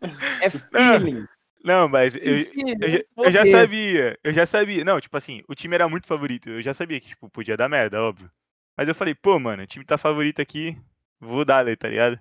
[0.42, 1.26] É feeling.
[1.64, 4.84] não, mas eu, eu, já, eu já sabia, eu já sabia.
[4.84, 6.50] Não, tipo assim, o time era muito favorito.
[6.50, 8.30] Eu já sabia que, tipo, podia dar merda, óbvio.
[8.78, 10.78] Mas eu falei, pô, mano, o time tá favorito aqui,
[11.20, 12.20] vou dar, tá ligado?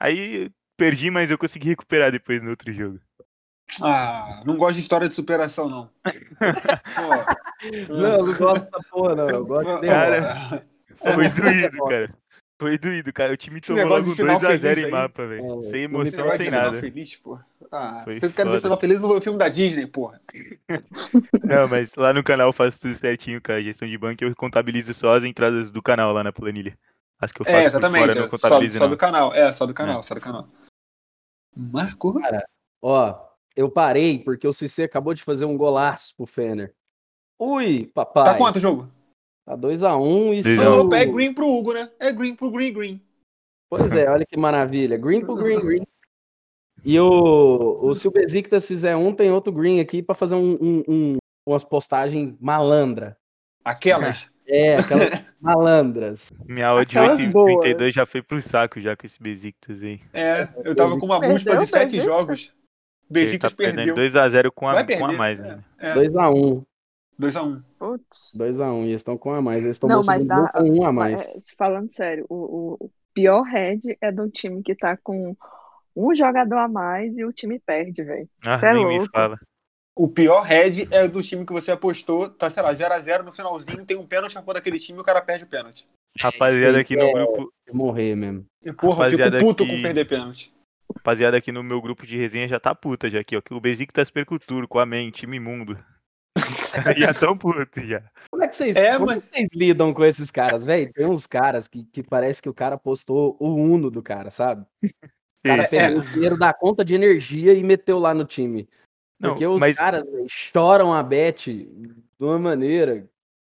[0.00, 3.00] Aí perdi, mas eu consegui recuperar depois no outro jogo.
[3.82, 5.90] Ah, não gosto de história de superação, não.
[6.94, 9.28] Pô, Não, eu não gosto dessa porra, não.
[9.28, 10.68] Eu gosto de Cara.
[10.96, 12.08] Foi doído, cara.
[12.64, 13.30] Foi doído, cara.
[13.30, 14.90] O time Esse tomou logo de final 2x0 feliz em aí.
[14.90, 15.60] mapa, velho.
[15.60, 16.80] É, sem emoção, sem nada.
[16.80, 17.38] feliz, pô.
[17.70, 18.60] Ah, Foi você quer ver foda.
[18.62, 20.18] final feliz no filme da Disney, porra.
[21.44, 24.24] Não, mas lá no canal eu faço tudo certinho com a gestão de banco.
[24.24, 26.74] Eu contabilizo só as entradas do canal lá na planilha.
[27.20, 28.00] As que eu faço É, por exatamente.
[28.00, 29.34] fora, eu não é, só, só do canal.
[29.34, 30.48] É, só do canal, só do canal.
[31.54, 32.14] Marcou?
[32.80, 36.72] Ó, eu parei porque o Cissé acabou de fazer um golaço pro Fener.
[37.38, 38.24] Ui, papai.
[38.24, 38.90] Tá quanto o jogo?
[39.46, 40.76] Tá 2x1 e Dois se a um.
[40.78, 41.90] o- Opa, é green pro Hugo, né?
[42.00, 43.00] É green pro green green.
[43.70, 44.96] Pois é, olha que maravilha.
[44.96, 45.86] Green pro green, green.
[46.84, 50.52] E o, o se o Besiktas fizer um, tem outro green aqui pra fazer um,
[50.60, 51.16] um- um-
[51.46, 53.16] umas postagens malandra.
[53.64, 54.30] Aquelas.
[54.46, 55.08] É, aquelas
[55.40, 56.32] malandras.
[56.46, 60.00] Minha odd de Aquelas 8,32 já foi pro saco já com esse Besiktas aí.
[60.12, 62.04] É, eu tava com uma múltipla de sete Besiktas?
[62.04, 62.40] jogos.
[62.40, 62.54] Ele tá
[63.10, 64.22] Besiktas perdendo perdeu.
[64.22, 65.62] 2x0 com, a, com a mais, né?
[65.78, 66.64] É, 2x1.
[67.20, 67.62] 2x1.
[67.78, 68.32] Putz.
[68.38, 68.84] 2x1.
[68.84, 69.64] E eles estão com um a mais.
[69.64, 71.20] Eles estão Não, mas dá- com um a mais.
[71.20, 75.36] É, falando sério, o, o- pior head é do time que tá com
[75.96, 78.28] um jogador a mais e o time perde, velho.
[78.44, 79.10] Ah, Cê é nem me louco.
[79.12, 79.38] fala.
[79.96, 83.86] O pior head é do time que você apostou, tá, sei lá, 0x0 no finalzinho,
[83.86, 85.86] tem um pênalti a favor daquele time e o cara perde o pênalti.
[86.18, 88.44] Rapaziada aqui no é- grupo, Morrer mesmo.
[88.64, 90.52] E porra, eu fico Rapaziada puto que- com perder pênalti.
[90.96, 93.40] rapaziada aqui no meu grupo de resenha já tá puta já aqui, ó.
[93.40, 95.78] Que o Besiktas perca o turco, amém, time imundo.
[96.98, 98.02] já tão puto já.
[98.30, 100.92] Como é que vocês, É, como mas- que vocês lidam com esses caras, velho?
[100.92, 104.66] Tem uns caras que, que parece que o cara postou o Uno do cara, sabe?
[104.82, 104.88] O
[105.44, 108.68] cara É, pegou o dinheiro da conta de energia e meteu lá no time.
[109.20, 113.08] Não, Porque os mas- caras véi, choram a bet de uma maneira.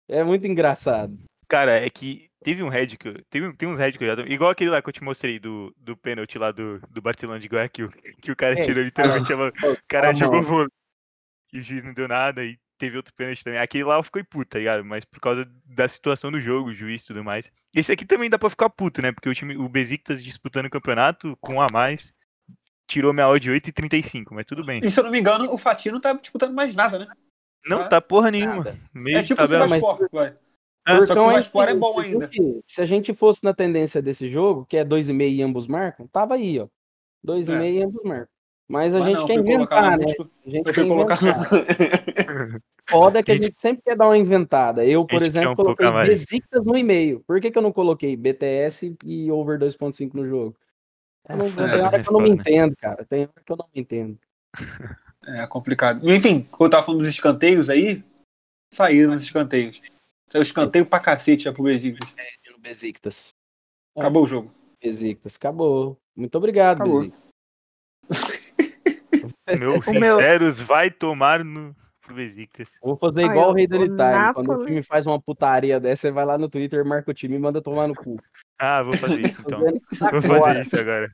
[0.09, 1.19] É muito engraçado.
[1.49, 3.15] Cara, é que teve um head que eu.
[3.31, 4.23] Teve, tem uns head que eu já.
[4.27, 7.49] Igual aquele lá que eu te mostrei do, do pênalti lá do, do Barcelona de
[7.49, 7.91] Guayaquil.
[8.21, 9.49] Que o cara Ei, tirou literalmente a mão.
[9.49, 10.69] O cara ah, jogou vôlei.
[11.53, 12.45] E o juiz não deu nada.
[12.45, 13.59] E teve outro pênalti também.
[13.61, 14.85] Aquele lá eu fiquei puto, tá ligado?
[14.85, 17.51] Mas por causa da situação do jogo, o juiz e tudo mais.
[17.75, 19.13] Esse aqui também dá pra ficar puto, né?
[19.13, 22.13] Porque o time, o Besiktas disputando o campeonato com um a mais.
[22.89, 24.81] Tirou minha odd de 8,35, mas tudo bem.
[24.85, 27.07] E se eu não me engano, o Fatih não tá disputando mais nada, né?
[27.69, 28.57] Não tá tá porra nenhuma.
[28.65, 28.79] Nada.
[28.95, 29.67] Meio É tipo o tabela.
[29.67, 30.37] mas- Sivaspor, vai.
[30.85, 32.31] Ah, só que o Sivaspor é assim, bom se ainda.
[32.65, 36.35] Se a gente fosse na tendência desse jogo, que é 2,5 e ambos marcam, tava
[36.35, 36.69] aí, ó.
[37.25, 37.71] 2,5 É.
[37.73, 38.29] e ambos marcam.
[38.69, 40.05] Mas a Mas gente não, quer inventar, né?
[40.05, 41.19] A gente quer colocar.
[41.23, 41.49] inventar.
[42.89, 44.85] Foda é que a Gente- gente sempre quer dar uma inventada.
[44.85, 45.91] Eu, por exemplo, um coloquei.
[46.05, 47.21] Besiktas no e-mail.
[47.27, 50.57] Por que, que eu não coloquei BTS e over 2.5 no jogo?
[51.29, 52.41] Eu não, foda, tem hora é que eu não me foda.
[52.43, 53.05] entendo, cara.
[53.05, 54.19] Tem hora que eu não me entendo.
[55.27, 56.09] É complicado.
[56.09, 58.05] Enfim, quando eu tava falando dos escanteios aí,
[58.73, 59.81] saíram os escanteios.
[60.29, 62.15] Saiu escanteio pra cacete já pro Besiktas.
[62.53, 63.31] No Besiktas.
[63.97, 64.53] Acabou o jogo.
[64.83, 65.35] Besiktas.
[65.37, 65.97] Acabou.
[66.15, 67.01] Muito obrigado, Acabou.
[67.01, 67.26] Besiktas.
[69.59, 72.69] Meu- sinceros vai tomar no pro Besiktas.
[72.83, 74.33] Eu vou fazer Ai, igual o- Rei do Itália.
[74.35, 77.35] Quando o time faz uma putaria dessa, você vai lá no Twitter, marca o time
[77.37, 78.17] e manda tomar no cu.
[78.59, 79.61] Ah, vou fazer isso então.
[79.61, 81.11] Vou fazer isso agora.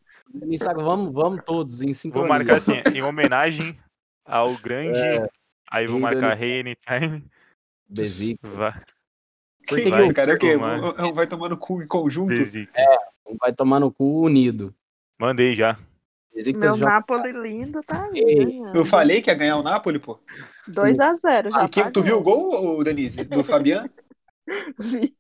[0.77, 2.29] Vamos, vamos todos em Vou sincronia.
[2.29, 3.79] marcar assim, em homenagem
[4.25, 4.99] ao grande.
[4.99, 5.27] É.
[5.71, 7.25] Aí vou marcar Rei Anytime.
[7.89, 8.53] Besiktas.
[8.53, 10.33] Vai, Por Que que que isso, eu- cara?
[10.33, 10.53] É o quê?
[10.55, 11.13] tomar?
[11.13, 12.29] Vai tomar no cu em conjunto?
[12.29, 12.85] Besiktas.
[13.41, 14.75] Vai tomar no cu unido.
[15.19, 15.79] Mandei já.
[16.55, 18.09] Meu já Napoli lindo tá.
[18.75, 20.19] Eu falei que ia ganhar o Napoli, pô.
[20.69, 21.65] 2x0 já.
[21.65, 23.23] E quem, tá tu viu o gol, Denise?
[23.25, 23.91] Do Fabiano?
[24.79, 25.15] Vi.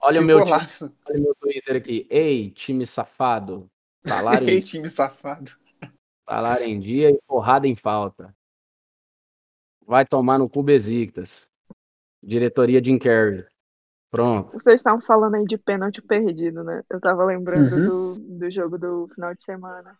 [0.00, 0.94] Olha o meu, golaço.
[1.06, 2.06] olha o meu Twitter aqui.
[2.08, 3.68] Ei, time safado.
[4.06, 5.56] Salário, Ei, time safado.
[6.26, 8.32] salário em dia e porrada em falta.
[9.84, 11.50] Vai tomar no cu Besiktas.
[12.22, 13.44] Diretoria Jim Carrey.
[14.10, 14.52] Pronto.
[14.52, 16.82] Vocês estavam falando aí de pênalti perdido, né?
[16.90, 18.14] Eu tava lembrando Uhum.
[18.14, 19.98] do, do jogo do final de semana,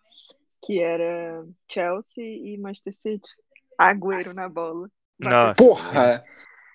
[0.65, 3.31] que era Chelsea e Manchester City.
[3.79, 4.91] Agüero na bola.
[5.19, 5.55] Nossa.
[5.55, 6.25] Porra!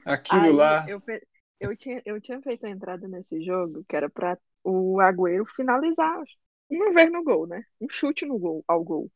[0.05, 0.85] Aquilo Aí lá.
[0.89, 1.01] Eu,
[1.59, 6.21] eu, tinha, eu tinha feito a entrada nesse jogo que era pra o Agüero finalizar
[6.69, 7.63] uma vez no gol, né?
[7.81, 9.11] Um chute no gol, ao gol.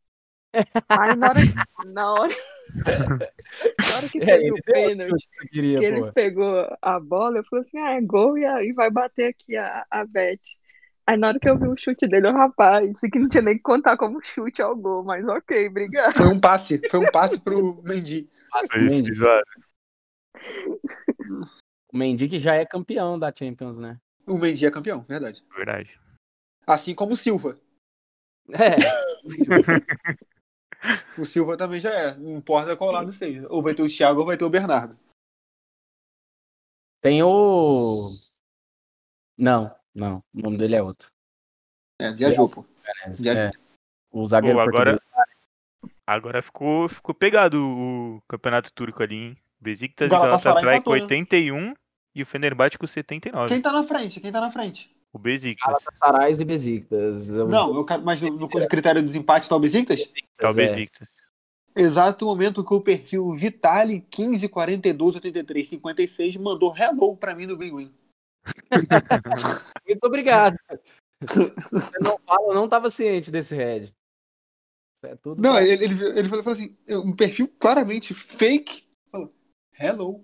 [0.89, 1.41] Aí na hora,
[1.85, 2.35] na hora,
[3.89, 6.13] na hora que É, teve ele o pênalti, que queria, que ele pô.
[6.13, 9.55] pegou a bola, eu falei assim, ah, é gol e, a- e vai bater aqui
[9.55, 10.39] a, a Beth.
[11.05, 13.41] Aí na hora que eu vi o chute dele, eu, rapaz, isso aqui não tinha
[13.41, 16.15] nem que contar como chute ao gol, mas ok, obrigado.
[16.15, 18.29] Foi um passe, foi um passe pro Mendy.
[21.93, 23.97] O Mendy que já é campeão da Champions, né?
[24.27, 25.43] O Mendy é campeão, verdade.
[25.55, 25.97] Verdade.
[26.65, 27.57] Assim como o Silva.
[28.49, 28.75] É,
[31.17, 32.15] O Silva também já é.
[32.15, 33.47] Não importa qual lado seja.
[33.49, 34.97] Ou vai ter o Thiago ou vai ter o Bernardo.
[37.01, 38.11] tem o.
[39.37, 40.23] Não, não.
[40.33, 41.09] O nome dele é outro.
[41.99, 42.65] É, viajou, pô.
[43.13, 43.51] Já- é.
[44.11, 45.07] O zagueiro Pô, agora- português.
[46.05, 49.37] Agora ficou, ficou pegado o campeonato turco ali, hein?
[49.59, 51.01] Besiktas e Galatasaray com empatou, né?
[51.01, 51.73] 81
[52.15, 53.49] e o Fenerbahçe com 79.
[53.49, 54.19] Quem tá na frente?
[54.21, 54.95] Quem tá na frente?
[55.17, 55.65] O Besiktas.
[55.65, 57.29] Galatasaray e Besiktas.
[57.29, 60.13] Eu- Não, eu, quero- mas no, no critério dos empates tá o Besiktas?
[60.37, 60.53] Tá o é.
[60.53, 61.09] Besiktas.
[61.75, 67.57] Exato momento que o perfil Vitali 15 42 83 56 mandou hello pra mim no
[67.57, 67.93] Green Green.
[69.87, 70.55] Muito obrigado.
[71.19, 73.93] Você não fala, eu não tava ciente desse head.
[74.95, 75.41] Isso é tudo.
[75.41, 78.87] Não, ele, ele, ele falou assim, um perfil claramente fake.
[79.11, 79.33] Falou,
[79.79, 80.23] hello.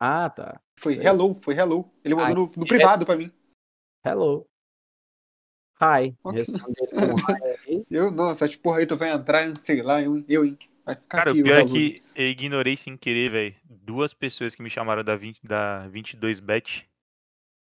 [0.00, 0.60] Ah, tá.
[0.76, 1.88] Foi hello, foi hello.
[2.04, 3.32] Ele mandou Ai, no, no privado pra mim.
[4.04, 4.46] Hello.
[5.80, 6.14] Hi.
[6.24, 6.38] Ok.
[6.38, 7.86] Responde ele com hi aí.
[7.90, 10.58] Eu, nossa, essas porra aí tu vai entrar, sei lá, eu, eu hein.
[10.84, 13.54] Vai ficar Cara, aqui, o pior é que eu ignorei sem querer, velho.
[13.64, 16.84] Duas pessoas que me chamaram da, 20, da 22bet.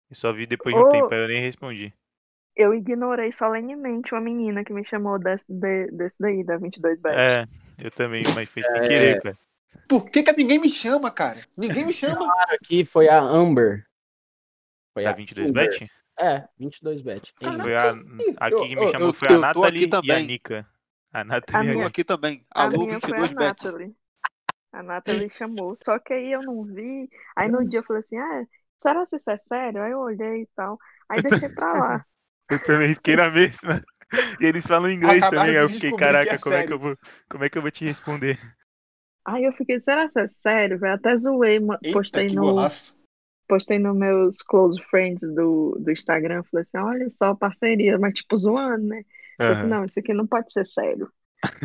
[0.10, 0.90] Eu só vi depois de um Ô.
[0.90, 1.94] tempo, aí eu nem respondi.
[2.56, 7.16] Eu ignorei solenemente uma menina que me chamou desse, de- desse daí, da 22 bet.
[7.16, 7.48] É,
[7.84, 8.88] eu também, mas foi sem É.
[8.88, 9.38] querer, cara.
[9.88, 11.40] Por que, que ninguém me chama, cara?
[11.58, 12.32] Ninguém me chama.
[12.50, 13.86] Aqui foi a Amber.
[14.94, 15.90] Foi Da a 22bet?
[16.20, 17.34] É, 22 bet.
[17.62, 17.92] Foi a,
[18.38, 20.28] a que me eu- chamou eu- foi a Nathalie aqui e a também.
[20.28, 20.68] Nika.
[21.12, 22.46] A A Nathalie e a minha- aqui também.
[22.54, 23.66] A Alô, minha foi a 22 bet.
[23.66, 23.96] Nathalie.
[24.72, 25.76] A Nathalie chamou.
[25.76, 27.10] Só que aí eu não vi.
[27.36, 28.46] Aí no dia eu falei assim, ah,
[28.82, 29.82] será que isso é sério?
[29.84, 30.78] Aí eu olhei e tal.
[31.10, 32.06] Aí deixei pra lá.
[32.52, 33.84] Eu também fiquei na mesma.
[34.40, 36.78] E eles falam inglês Acabaram também, aí eu fiquei, caraca, é como, é que eu
[36.80, 36.98] vou,
[37.30, 38.38] como é que eu vou te responder?
[39.26, 40.96] Aí eu fiquei, será que é sério, velho?
[40.96, 42.96] Até zoei, Eita, postei que no, golaço.
[43.54, 46.42] Postei nos meus close friends do, do Instagram.
[46.44, 49.04] Falei assim, olha só, parceria, mas tipo zoando, né?
[49.38, 51.12] Falei assim, não, isso aqui não pode ser sério.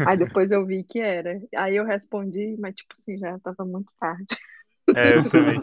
[0.07, 1.41] Aí depois eu vi que era.
[1.57, 4.27] Aí eu respondi, mas tipo assim, já tava muito tarde.
[4.95, 5.59] É, eu também,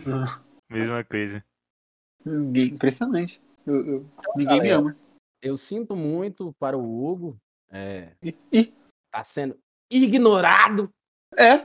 [0.67, 1.45] mesma coisa.
[2.25, 3.39] Ninguém- Impressionante.
[3.67, 4.05] Eu- eu-
[4.35, 4.97] ninguém me ama.
[5.43, 7.37] Eu sinto muito para o Hugo.
[7.69, 8.13] É,
[8.51, 8.73] ih.
[9.11, 9.55] tá sendo
[9.91, 10.89] ignorado.
[11.37, 11.57] É.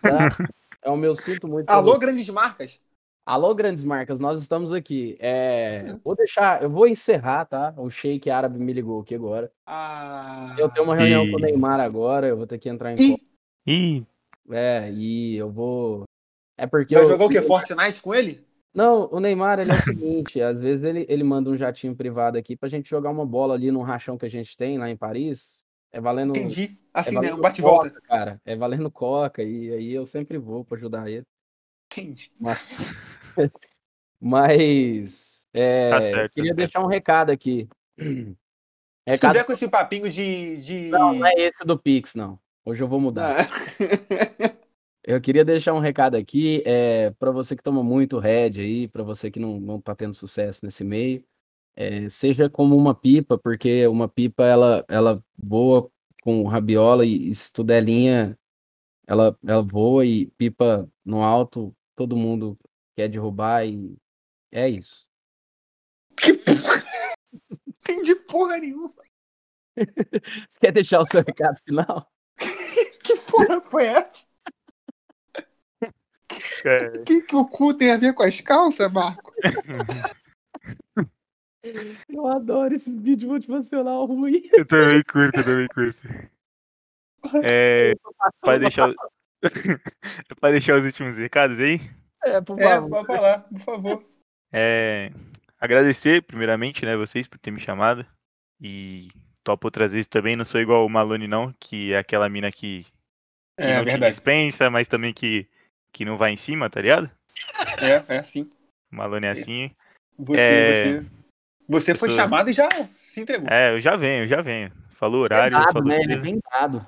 [0.00, 0.36] Tá?
[0.82, 1.70] É o meu sinto muito.
[1.70, 2.78] Alô, grandes marcas.
[3.28, 5.16] Alô, grandes marcas, nós estamos aqui.
[5.18, 7.74] É, vou deixar, eu vou encerrar, tá?
[7.76, 9.50] O Sheik árabe me ligou aqui agora.
[9.66, 12.92] Ah, Eu tenho uma reunião E- com o Neymar agora, eu vou ter que entrar
[12.92, 13.18] em
[13.66, 14.06] Ih,
[14.48, 16.04] É, e eu vou.
[16.56, 17.08] É porque vai eu...
[17.08, 17.42] jogar o quê?
[17.42, 18.46] Fortnite com ele?
[18.72, 22.38] Não, o Neymar, ele é o seguinte, às vezes ele, ele manda um jatinho privado
[22.38, 24.96] aqui pra gente jogar uma bola ali num rachão que a gente tem lá em
[24.96, 25.64] Paris.
[25.90, 26.30] É valendo.
[26.30, 26.78] Entendi.
[26.94, 27.22] é Assim, né?
[27.22, 27.90] valendo Um bate e volta.
[27.90, 28.40] coca, cara.
[28.44, 31.24] É valendo coca, e aí eu sempre vou pra ajudar ele.
[31.90, 32.30] Entendi.
[32.38, 32.58] Mas,
[34.20, 37.68] mas é, Tá certo, eu queria tá deixar um recado aqui.
[37.98, 38.36] Se
[39.06, 40.56] Recado tiver com esse papinho de.
[40.58, 40.88] de...
[40.88, 42.38] não, não é esse do Pix, não.
[42.64, 43.42] Hoje eu vou mudar.
[43.42, 43.46] Ah.
[45.06, 49.04] Eu queria deixar um recado aqui é, para você que toma muito Red aí, para
[49.04, 51.24] você que não, não tá tendo sucesso nesse meio,
[51.76, 55.88] é, seja como uma pipa, porque uma pipa ela, ela voa
[56.22, 58.36] com rabiola e, e se tudo é linha,
[59.06, 62.58] ela, ela voa e pipa no alto, todo mundo
[62.96, 63.96] quer derrubar e
[64.50, 65.06] é isso.
[66.16, 66.82] que porra.
[67.68, 68.94] Entendi porra nenhuma.
[69.76, 72.10] Você quer deixar o seu recado final?
[73.02, 74.26] Que porra foi essa?
[75.80, 79.32] O que, que o cu tem a ver com as calças, Marco?
[82.08, 84.48] Eu adoro esses vídeos motivacional ruim.
[84.52, 85.98] eu também curto, eu também curto.
[87.48, 87.94] É,
[88.40, 88.92] para deixar,
[90.40, 91.80] pra deixar os últimos recados aí,
[92.26, 92.90] É, por É, favor.
[92.90, 94.04] pode falar, por favor.
[94.52, 95.10] é,
[95.60, 98.04] agradecer primeiramente, né, vocês por ter me chamado
[98.60, 99.08] e
[99.44, 102.82] topo outras vezes também, não sou igual o Malone não, que é aquela mina que,
[103.56, 104.12] que É não te verdade.
[104.12, 105.46] dispensa, mas também que,
[105.92, 107.08] que não vai em cima, tá ligado?
[107.78, 108.50] É, é assim.
[108.90, 109.70] O Malone é assim.
[110.18, 111.00] Você, É.
[111.00, 111.06] você,
[111.68, 113.48] você foi sou- chamado e já se entregou.
[113.48, 114.72] É, eu já venho, eu já venho.
[114.96, 116.00] Falou horário, Vendado, falou né?
[116.00, 116.86] Ele é vendado.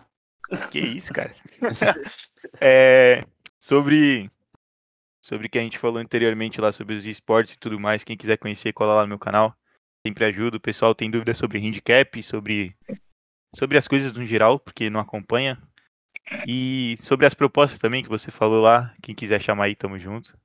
[0.70, 1.32] Que isso, cara?
[2.60, 3.24] É,
[3.58, 4.30] sobre
[5.20, 8.16] sobre o que a gente falou anteriormente lá sobre os esportes e tudo mais, quem
[8.16, 9.54] quiser conhecer, cola lá no meu canal.
[10.06, 10.56] Sempre ajudo.
[10.56, 12.76] O pessoal tem dúvidas sobre handicap, sobre
[13.54, 15.60] sobre as coisas no geral, porque não acompanha.
[16.46, 18.94] E sobre as propostas também que você falou lá.
[19.02, 20.36] Quem quiser chamar aí, tamo junto.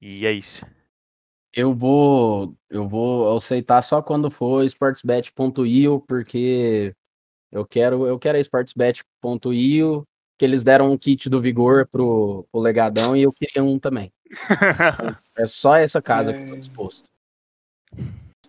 [0.00, 0.64] E é isso.
[1.54, 6.94] Eu vou, eu vou aceitar só quando for sportsbet.io, porque
[7.50, 10.06] eu quero, eu quero a sportsbet.io,
[10.42, 14.12] que eles deram um kit do Vigor pro, pro Legadão e eu queria um também.
[15.34, 17.08] É só essa casa que eu tô disposto.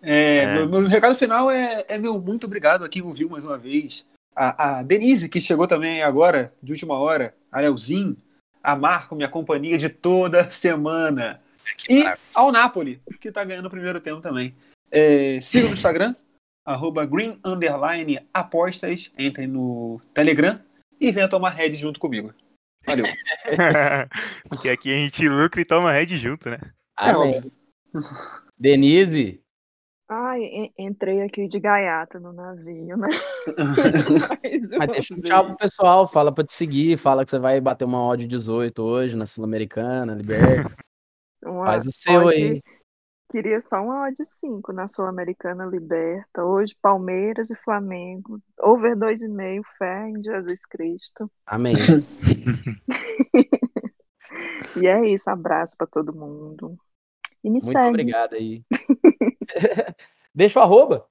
[0.02, 0.54] É, É.
[0.54, 4.04] Meu, meu recado final é, é meu muito obrigado a quem ouviu mais uma vez.
[4.36, 7.34] A, a Denise, que chegou também agora, de última hora.
[7.50, 8.16] A Leozinho.
[8.62, 11.40] A Marco, minha companhia de toda semana.
[11.88, 14.54] E ao Napoli, que tá ganhando o primeiro tempo também.
[14.90, 16.14] É, siga no Instagram,
[16.66, 19.10] arroba green underline apostas.
[19.16, 20.60] Entrem no Telegram
[21.08, 22.32] e venha tomar head junto comigo.
[22.86, 23.04] Valeu.
[24.48, 26.58] porque aqui a gente lucra e toma red junto, né?
[27.00, 27.34] É Amém.
[27.36, 27.52] óbvio.
[28.58, 29.40] Denise,
[30.06, 33.08] Ai, en- entrei aqui de gaiato no navio, né?
[34.28, 37.58] Mas mas deixa um tchau pro pessoal, fala pra te seguir, fala que você vai
[37.60, 40.70] bater uma odd 18 hoje na Sul-Americana, liberta.
[41.42, 42.62] Uma Faz o seu odd- aí.
[43.34, 46.44] Queria só uma odd 5 na Sul-Americana Liberta.
[46.44, 48.40] Hoje, Palmeiras e Flamengo.
[48.62, 51.28] Over 2,5, fé em Jesus Cristo.
[51.44, 51.74] Amém.
[54.76, 56.76] E é isso, abraço pra todo mundo.
[57.44, 57.88] E me Muito segue.
[57.90, 58.64] obrigado aí.
[60.34, 61.06] Deixa o arroba.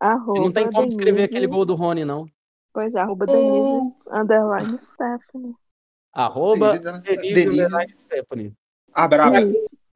[0.00, 2.24] Arroba não tem como escrever Denise- aquele gol do Rony, não.
[2.72, 5.54] Pois é, arroba Denise, Oh, underline Stephanie.
[6.14, 7.62] Arroba Denise, Denise Denise.
[7.64, 8.52] underline Stephanie.
[8.94, 9.08] Ah,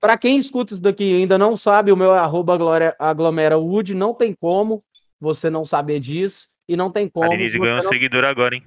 [0.06, 3.58] Pra quem escuta isso daqui e ainda não sabe, o meu é arroba glória- aglomera
[3.58, 3.92] Wood.
[3.92, 4.84] Não tem como
[5.20, 6.46] você não saber disso.
[6.68, 7.26] E não tem como.
[7.26, 8.62] a Denise ganhou um não- seguidor agora, hein?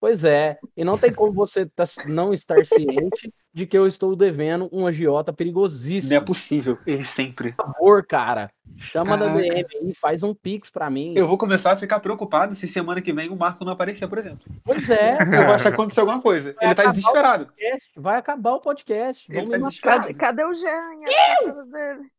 [0.00, 0.58] Pois é.
[0.74, 4.86] E não tem como você tá- não estar ciente de que eu estou devendo um
[4.86, 6.24] agiota Não é perigosíssimo.
[6.24, 6.78] possível.
[6.86, 7.52] Ele sempre.
[7.52, 8.50] Por favor, cara.
[8.76, 9.42] Chama da Caraca.
[9.42, 11.14] DM aí, faz um pix pra mim.
[11.16, 14.18] Eu vou começar a ficar preocupado se semana que vem o Marco não aparecer, por
[14.18, 14.40] exemplo.
[14.64, 15.14] Pois é.
[15.20, 16.54] Eu vou achar que aconteceu alguma coisa.
[16.60, 17.46] Ele tá desesperado.
[17.46, 19.26] podcast, Vai acabar o podcast.
[19.28, 20.02] Ele Vamos tá desesperado.
[20.02, 20.82] Cadê, cadê o Jean?
[21.44, 22.10] cara dele.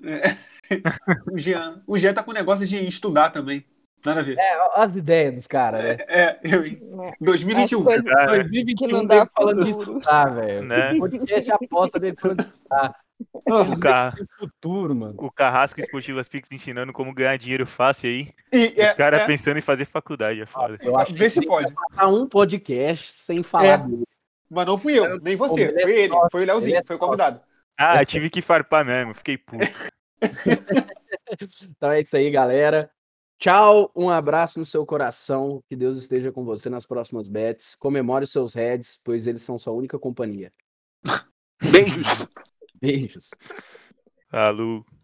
[1.30, 3.64] O Jean, o Jean tá com negócio de estudar também.
[4.04, 4.36] Nada a ver.
[4.38, 5.96] É, as ideias dos caras, né?
[6.08, 7.78] É, eu, É, 2021.
[7.80, 9.98] as coisas- Ah, 2021 Que não dele dá falando de futuro.
[9.98, 10.62] estudar, velho.
[10.64, 10.92] Né?
[10.92, 12.94] O podcast aposta dele falando de estudar.
[13.34, 14.14] O, ca...
[14.16, 15.14] Esse futuro, mano.
[15.18, 18.30] o Carrasco Esportivas Pix ensinando como ganhar dinheiro fácil aí.
[18.50, 20.78] E, Os é, caras é, pensando em fazer faculdade, é foda.
[20.80, 21.70] Eu acho vê que se pode.
[21.74, 23.76] passar um podcast sem falar É.
[23.78, 24.04] dele.
[24.48, 25.64] Mas não fui eu, nem você.
[25.64, 27.40] Ele é Foi ele, foi o Leozinho, ele é foi o convidado.
[27.78, 29.64] Ah, tive que farpar mesmo, fiquei puto.
[31.62, 32.90] Então é isso aí, galera.
[33.40, 35.64] Tchau, um abraço no seu coração.
[35.66, 37.74] Que Deus esteja com você nas próximas bets.
[37.74, 40.52] Comemore os seus heads, pois eles são sua única companhia.
[41.58, 42.06] Beijos.
[42.78, 43.30] Beijos.
[44.30, 44.84] Falou.